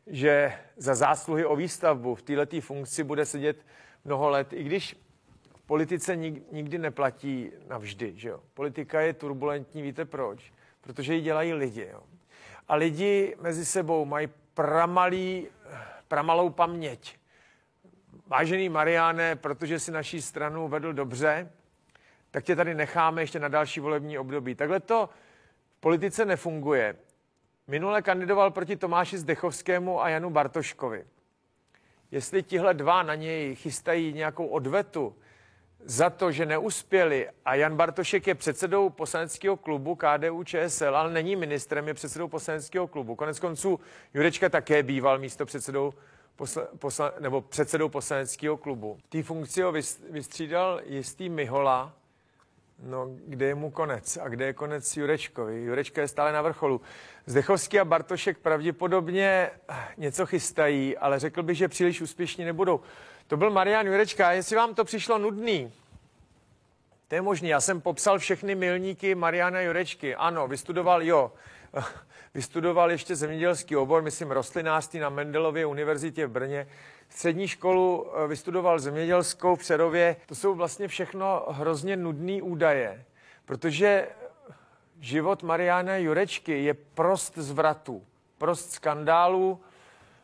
že 0.08 0.54
za 0.78 0.96
zásluhy 0.96 1.46
o 1.46 1.56
výstavbu 1.56 2.16
v 2.16 2.22
této 2.22 2.62
funkci 2.62 3.04
bude 3.04 3.26
sedět 3.26 3.66
mnoho 4.06 4.30
let, 4.30 4.54
i 4.54 4.64
když 4.64 4.96
v 5.56 5.62
politice 5.62 6.16
nikdy 6.52 6.78
neplatí 6.78 7.52
navždy. 7.68 8.14
Že 8.16 8.30
jo? 8.30 8.40
Politika 8.54 9.02
je 9.02 9.14
turbulentní, 9.14 9.82
víte 9.82 10.06
proč? 10.06 10.54
Protože 10.82 11.14
ji 11.14 11.22
dělají 11.22 11.54
lidi. 11.54 11.88
Jo? 11.92 12.04
A 12.68 12.76
lidi 12.76 13.36
mezi 13.42 13.66
sebou 13.66 14.06
mají 14.06 14.30
pramalý, 14.54 15.48
pramalou 16.08 16.50
paměť. 16.50 17.16
Vážený 18.28 18.70
Mariáne, 18.70 19.36
protože 19.36 19.80
si 19.80 19.92
naší 19.92 20.22
stranu 20.22 20.68
vedl 20.68 20.94
dobře, 20.94 21.52
tak 22.32 22.44
tě 22.44 22.56
tady 22.56 22.76
necháme 22.76 23.22
ještě 23.22 23.40
na 23.40 23.48
další 23.48 23.80
volební 23.80 24.18
období. 24.18 24.56
Takhle 24.56 24.80
to 24.80 25.10
v 25.78 25.80
politice 25.80 26.26
nefunguje. 26.26 26.96
Minule 27.68 28.02
kandidoval 28.02 28.52
proti 28.52 28.76
Tomáši 28.76 29.18
Zdechovskému 29.18 30.02
a 30.02 30.10
Janu 30.10 30.30
Bartoškovi 30.30 31.06
jestli 32.16 32.44
tihle 32.44 32.74
dva 32.74 33.04
na 33.04 33.16
něj 33.16 33.56
chystají 33.56 34.14
nějakou 34.14 34.48
odvetu 34.48 35.16
za 35.86 36.10
to, 36.10 36.32
že 36.32 36.46
neuspěli 36.46 37.30
a 37.46 37.56
Jan 37.56 37.76
Bartošek 37.76 38.28
je 38.28 38.36
předsedou 38.36 38.90
poslaneckého 38.90 39.58
klubu 39.58 39.96
KDU 39.96 40.44
ČSL, 40.44 40.96
ale 40.96 41.14
není 41.14 41.36
ministrem, 41.36 41.88
je 41.88 41.94
předsedou 41.94 42.28
poslaneckého 42.28 42.88
klubu. 42.88 43.16
Konec 43.16 43.40
konců 43.40 43.80
Jurečka 44.14 44.50
také 44.50 44.84
býval 44.84 45.20
místo 45.20 45.46
předsedou 45.46 45.94
posla, 46.36 46.68
posla, 46.80 47.14
nebo 47.20 47.42
předsedou 47.42 47.90
poslaneckého 47.90 48.58
klubu. 48.58 48.98
Té 49.10 49.24
funkci 49.24 49.62
ho 49.62 49.72
vystřídal 50.10 50.82
jistý 50.86 51.30
Mihola, 51.30 51.94
No, 52.80 53.08
kde 53.28 53.46
je 53.46 53.56
mu 53.56 53.72
konec? 53.72 54.18
A 54.18 54.28
kde 54.28 54.46
je 54.46 54.54
konec 54.54 54.98
Jurečkovi? 54.98 55.64
Jurečka 55.64 56.02
je 56.02 56.08
stále 56.08 56.32
na 56.32 56.42
vrcholu. 56.42 56.82
Zdechovský 57.26 57.80
a 57.80 57.86
Bartošek 57.86 58.38
pravděpodobně 58.38 59.50
něco 59.98 60.26
chystají, 60.26 60.98
ale 60.98 61.20
řekl 61.20 61.44
bych, 61.44 61.58
že 61.58 61.68
příliš 61.68 62.02
úspěšní 62.02 62.46
nebudou. 62.46 62.80
To 63.28 63.38
byl 63.38 63.50
Marian 63.50 63.88
Jurečka. 63.88 64.32
Jestli 64.32 64.56
vám 64.56 64.76
to 64.76 64.84
přišlo 64.84 65.18
nudný, 65.18 65.74
to 67.08 67.16
je 67.16 67.22
možné. 67.22 67.48
Já 67.48 67.62
jsem 67.62 67.82
popsal 67.82 68.20
všechny 68.20 68.56
milníky 68.56 69.16
Mariana 69.16 69.62
Jurečky. 69.62 70.16
Ano, 70.16 70.48
vystudoval, 70.48 71.04
jo, 71.04 71.32
vystudoval 72.34 72.92
ještě 72.92 73.16
zemědělský 73.16 73.76
obor, 73.76 74.02
myslím 74.02 74.32
rostlinářství 74.32 75.00
na 75.00 75.10
Mendelově 75.10 75.66
univerzitě 75.66 76.28
v 76.28 76.32
Brně. 76.32 76.68
Střední 77.10 77.48
školu 77.48 78.08
eh, 78.08 78.28
vystudoval 78.28 78.80
zemědělskou 78.80 79.56
v 79.56 79.60
Přerově. 79.60 80.16
To 80.26 80.36
jsou 80.36 80.56
vlastně 80.56 80.88
všechno 80.88 81.46
hrozně 81.50 81.98
nudné 81.98 82.42
údaje, 82.42 83.06
protože 83.46 84.08
život 85.00 85.44
Mariana 85.44 85.98
Jurečky 85.98 86.64
je 86.64 86.74
prost 86.74 87.38
zvratů, 87.38 88.04
prost 88.38 88.72
skandálů 88.72 89.62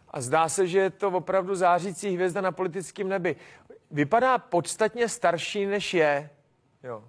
a 0.10 0.22
zdá 0.22 0.50
se, 0.50 0.68
že 0.68 0.80
je 0.80 0.90
to 0.90 1.08
opravdu 1.08 1.56
zářící 1.56 2.16
hvězda 2.16 2.42
na 2.42 2.52
politickém 2.52 3.10
nebi. 3.10 3.36
Vypadá 3.92 4.38
podstatně 4.38 5.10
starší, 5.10 5.66
než 5.66 5.94
je. 5.94 6.30
Jo. 6.84 7.04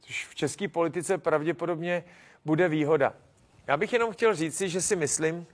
Což 0.00 0.26
v 0.26 0.34
české 0.34 0.68
politice 0.68 1.18
pravděpodobně 1.18 2.04
bude 2.44 2.68
výhoda. 2.68 3.12
Já 3.66 3.76
bych 3.76 3.92
jenom 3.92 4.12
chtěl 4.12 4.34
říci, 4.34 4.68
že 4.68 4.80
si 4.80 4.96
myslím, 4.96 5.46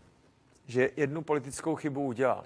že 0.66 0.90
jednu 0.96 1.22
politickou 1.22 1.74
chybu 1.74 2.04
udělal. 2.04 2.44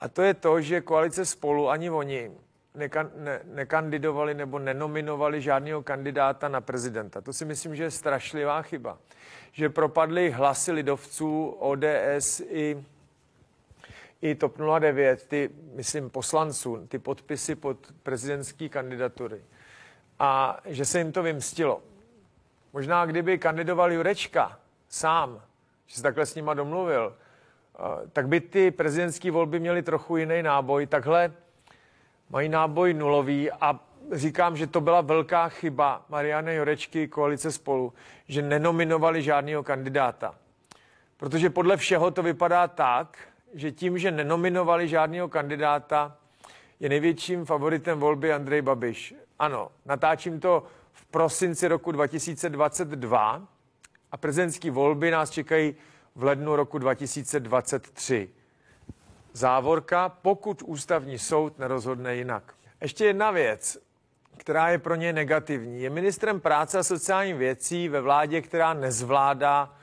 A 0.00 0.08
to 0.08 0.22
je 0.22 0.34
to, 0.34 0.60
že 0.60 0.80
koalice 0.80 1.26
spolu 1.26 1.68
ani 1.68 1.90
oni 1.90 2.30
nekan, 2.74 3.10
ne, 3.16 3.40
nekandidovali 3.44 4.34
nebo 4.34 4.58
nenominovali 4.58 5.40
žádného 5.40 5.82
kandidáta 5.82 6.48
na 6.48 6.60
prezidenta. 6.60 7.20
To 7.20 7.32
si 7.32 7.44
myslím, 7.44 7.76
že 7.76 7.82
je 7.82 7.90
strašlivá 7.90 8.62
chyba. 8.62 8.98
Že 9.52 9.68
propadly 9.68 10.30
hlasy 10.30 10.72
lidovců, 10.72 11.46
ODS 11.48 12.40
i, 12.40 12.84
i 14.22 14.34
TOP 14.34 14.58
09, 14.78 15.26
ty, 15.28 15.50
myslím, 15.74 16.10
poslanců, 16.10 16.86
ty 16.86 16.98
podpisy 16.98 17.54
pod 17.54 17.78
prezidentské 18.02 18.68
kandidatury. 18.68 19.42
A 20.18 20.60
že 20.64 20.84
se 20.84 20.98
jim 20.98 21.12
to 21.12 21.22
vymstilo. 21.22 21.82
Možná 22.72 23.06
kdyby 23.06 23.38
kandidoval 23.38 23.92
Jurečka 23.92 24.58
sám, 24.94 25.42
že 25.86 25.96
se 25.96 26.02
takhle 26.02 26.26
s 26.26 26.34
nima 26.34 26.54
domluvil, 26.54 27.16
tak 28.12 28.28
by 28.28 28.40
ty 28.40 28.70
prezidentské 28.70 29.30
volby 29.30 29.60
měly 29.60 29.82
trochu 29.82 30.16
jiný 30.16 30.42
náboj. 30.42 30.86
Takhle 30.86 31.32
mají 32.30 32.48
náboj 32.48 32.94
nulový 32.94 33.50
a 33.50 33.80
říkám, 34.12 34.56
že 34.56 34.66
to 34.66 34.80
byla 34.80 35.00
velká 35.00 35.48
chyba 35.48 36.04
Mariany 36.08 36.54
Jorečky 36.54 37.08
koalice 37.08 37.52
spolu, 37.52 37.92
že 38.28 38.42
nenominovali 38.42 39.22
žádného 39.22 39.62
kandidáta. 39.62 40.34
Protože 41.16 41.50
podle 41.50 41.76
všeho 41.76 42.10
to 42.10 42.22
vypadá 42.22 42.68
tak, 42.68 43.18
že 43.54 43.72
tím, 43.72 43.98
že 43.98 44.10
nenominovali 44.10 44.88
žádného 44.88 45.28
kandidáta, 45.28 46.16
je 46.80 46.88
největším 46.88 47.44
favoritem 47.44 48.00
volby 48.00 48.32
Andrej 48.32 48.62
Babiš. 48.62 49.14
Ano, 49.38 49.70
natáčím 49.86 50.40
to 50.40 50.62
v 50.92 51.04
prosinci 51.06 51.68
roku 51.68 51.92
2022 51.92 53.53
a 54.14 54.16
prezidentské 54.16 54.70
volby 54.70 55.10
nás 55.10 55.30
čekají 55.30 55.74
v 56.14 56.24
lednu 56.24 56.56
roku 56.56 56.78
2023. 56.78 58.30
Závorka, 59.32 60.08
pokud 60.08 60.62
ústavní 60.62 61.18
soud 61.18 61.58
nerozhodne 61.58 62.16
jinak. 62.16 62.54
Ještě 62.80 63.04
jedna 63.04 63.30
věc, 63.30 63.78
která 64.36 64.68
je 64.68 64.78
pro 64.78 64.94
ně 64.94 65.12
negativní. 65.12 65.82
Je 65.82 65.90
ministrem 65.90 66.40
práce 66.40 66.78
a 66.78 66.82
sociálních 66.82 67.34
věcí 67.34 67.88
ve 67.88 68.00
vládě, 68.00 68.42
která 68.42 68.74
nezvládá 68.74 69.74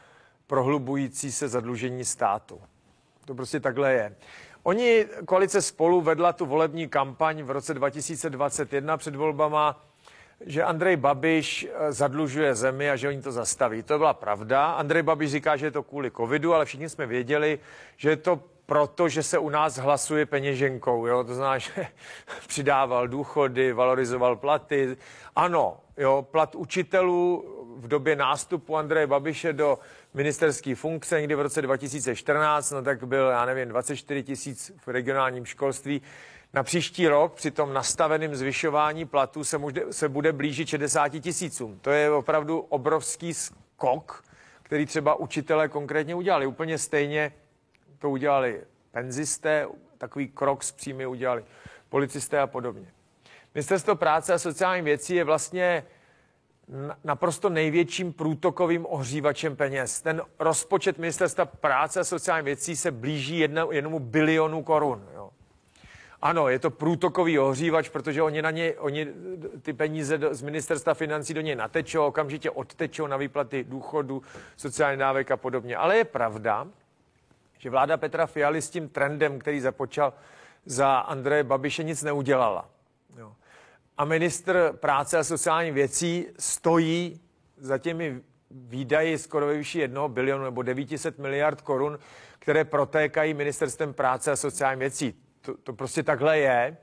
prohlubující 0.48 1.32
se 1.32 1.48
zadlužení 1.48 2.06
státu. 2.06 2.62
To 3.26 3.36
prostě 3.36 3.60
takhle 3.60 3.94
je. 3.94 4.16
Oni, 4.64 5.06
koalice 5.26 5.62
spolu 5.62 6.02
vedla 6.02 6.34
tu 6.34 6.46
volební 6.46 6.88
kampaň 6.88 7.44
v 7.44 7.52
roce 7.52 7.74
2021 7.74 8.98
před 8.98 9.16
volbama 9.16 9.91
že 10.46 10.64
Andrej 10.64 10.98
Babiš 10.98 11.68
eh, 11.70 11.94
zadlužuje 11.94 12.56
zemi 12.56 12.90
a 12.90 12.96
že 12.96 13.08
oni 13.08 13.22
to 13.22 13.32
zastaví. 13.32 13.84
To 13.84 13.98
byla 13.98 14.14
pravda. 14.14 14.72
Andrej 14.72 15.04
Babiš 15.04 15.32
říká, 15.32 15.58
že 15.58 15.66
je 15.66 15.72
to 15.72 15.84
kvůli 15.84 16.12
covidu, 16.12 16.54
ale 16.54 16.66
všichni 16.66 16.90
jsme 16.90 17.06
věděli, 17.06 17.60
že 17.98 18.10
je 18.10 18.18
to 18.18 18.40
proto, 18.66 19.10
že 19.10 19.24
se 19.24 19.38
u 19.38 19.50
nás 19.50 19.78
hlasuje 19.78 20.26
peněženkou. 20.26 21.08
Jo? 21.08 21.24
To 21.24 21.36
znamená, 21.36 21.58
že 21.58 21.88
přidával 22.48 23.08
důchody, 23.08 23.74
valorizoval 23.74 24.36
platy. 24.36 24.98
Ano, 25.36 25.78
jo, 25.98 26.28
plat 26.32 26.56
učitelů 26.56 27.46
v 27.78 27.88
době 27.88 28.16
nástupu 28.16 28.78
Andreje 28.78 29.08
Babiše 29.08 29.54
do 29.54 29.80
ministerské 30.14 30.76
funkce 30.76 31.20
někdy 31.22 31.36
v 31.36 31.42
roce 31.42 31.62
2014, 31.62 32.72
no 32.72 32.82
tak 32.82 33.04
byl, 33.04 33.30
já 33.30 33.46
nevím, 33.46 33.70
24 33.70 34.24
tisíc 34.24 34.72
v 34.86 34.88
regionálním 34.88 35.46
školství. 35.46 36.02
Na 36.54 36.64
příští 36.64 37.08
rok 37.08 37.34
při 37.34 37.52
tom 37.52 37.74
nastaveném 37.74 38.36
zvyšování 38.36 39.06
platů 39.06 39.44
se, 39.44 39.58
může, 39.58 39.84
se 39.92 40.10
bude 40.10 40.34
blížit 40.34 40.68
60 40.68 41.10
tisícům. 41.10 41.80
To 41.80 41.90
je 41.90 42.12
opravdu 42.12 42.60
obrovský 42.60 43.34
skok, 43.34 44.24
který 44.64 44.86
třeba 44.86 45.16
učitelé 45.16 45.68
konkrétně 45.68 46.16
udělali. 46.16 46.46
Úplně 46.46 46.78
stejně 46.78 47.34
to 48.00 48.10
udělali 48.10 48.64
penzisté, 48.92 49.68
takový 49.98 50.28
krok 50.28 50.64
s 50.64 50.72
příjmy 50.72 51.08
udělali 51.08 51.46
policisté 51.90 52.40
a 52.40 52.48
podobně. 52.48 52.88
Ministerstvo 53.56 53.96
práce 53.96 54.34
a 54.34 54.40
sociálních 54.40 54.84
věcí 54.84 55.16
je 55.16 55.24
vlastně 55.24 55.84
naprosto 57.04 57.50
největším 57.50 58.14
průtokovým 58.14 58.86
ohřívačem 58.90 59.56
peněz. 59.56 60.02
Ten 60.02 60.22
rozpočet 60.40 60.98
ministerstva 60.98 61.46
práce 61.46 62.00
a 62.00 62.04
sociálních 62.04 62.46
věcí 62.46 62.76
se 62.76 62.92
blíží 62.92 63.40
jedno, 63.40 63.72
jednomu 63.72 64.00
bilionu 64.00 64.64
korun. 64.64 65.10
Jo. 65.14 65.30
Ano, 66.22 66.50
je 66.50 66.60
to 66.60 66.70
průtokový 66.70 67.40
ohřívač, 67.40 67.90
protože 67.90 68.22
oni 68.22 68.42
na 68.42 68.52
ně, 68.52 68.74
oni 68.78 69.08
ty 69.62 69.74
peníze 69.74 70.18
do, 70.18 70.36
z 70.36 70.42
ministerstva 70.42 70.94
financí 70.94 71.34
do 71.34 71.42
něj 71.42 71.56
natečou, 71.56 72.06
okamžitě 72.06 72.52
odtečou 72.52 73.08
na 73.08 73.18
výplaty 73.18 73.64
důchodu, 73.64 74.22
sociální 74.58 75.00
dávek 75.00 75.32
a 75.32 75.38
podobně. 75.38 75.76
Ale 75.76 75.98
je 75.98 76.06
pravda, 76.06 76.68
že 77.58 77.70
vláda 77.70 77.98
Petra 77.98 78.26
Fialy 78.26 78.62
s 78.62 78.70
tím 78.70 78.90
trendem, 78.90 79.40
který 79.40 79.60
započal 79.60 80.14
za 80.66 80.98
Andreje 81.00 81.44
Babiše, 81.44 81.84
nic 81.84 82.04
neudělala. 82.04 82.70
Jo. 83.18 83.34
A 83.98 84.06
ministr 84.06 84.74
práce 84.80 85.18
a 85.18 85.24
sociální 85.24 85.72
věcí 85.72 86.28
stojí 86.40 87.22
za 87.58 87.78
těmi 87.78 88.22
výdaji 88.52 89.18
skoro 89.18 89.46
ve 89.46 89.58
výši 89.58 89.80
jednoho 89.80 90.10
bilionu 90.10 90.44
nebo 90.44 90.62
900 90.62 91.20
miliard 91.20 91.62
korun, 91.62 92.00
které 92.40 92.66
protékají 92.66 93.34
ministerstvem 93.34 93.94
práce 93.94 94.32
a 94.32 94.36
sociální 94.36 94.80
věcí 94.80 95.22
To, 95.42 95.58
to 95.58 95.74
prostě 95.74 96.04
takhle 96.04 96.40
je. 96.40 96.78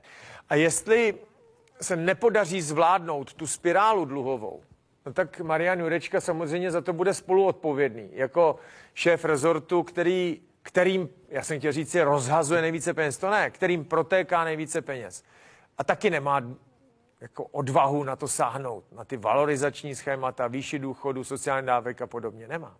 A 0.49 0.55
jestli 0.55 1.15
se 1.81 1.95
nepodaří 1.95 2.61
zvládnout 2.61 3.33
tu 3.33 3.47
spirálu 3.47 4.05
dluhovou, 4.05 4.61
no 5.05 5.13
tak 5.13 5.39
Marian 5.39 5.79
Jurečka 5.79 6.21
samozřejmě 6.21 6.71
za 6.71 6.81
to 6.81 6.93
bude 6.93 7.13
spoluodpovědný. 7.13 8.09
Jako 8.11 8.55
šéf 8.93 9.25
rezortu, 9.25 9.83
který, 9.83 10.41
kterým, 10.61 11.09
já 11.29 11.43
jsem 11.43 11.59
chtěl 11.59 11.71
říct, 11.71 11.95
rozhazuje 11.95 12.61
nejvíce 12.61 12.93
peněz, 12.93 13.17
to 13.17 13.29
ne, 13.29 13.49
kterým 13.49 13.85
protéká 13.85 14.43
nejvíce 14.43 14.81
peněz. 14.81 15.23
A 15.77 15.83
taky 15.83 16.09
nemá 16.09 16.41
jako 17.21 17.43
odvahu 17.43 18.03
na 18.03 18.15
to 18.15 18.27
sáhnout, 18.27 18.83
na 18.91 19.05
ty 19.05 19.17
valorizační 19.17 19.95
schémata, 19.95 20.47
výši 20.47 20.79
důchodu, 20.79 21.23
sociální 21.23 21.67
dávek 21.67 22.01
a 22.01 22.07
podobně. 22.07 22.47
Nemá. 22.47 22.77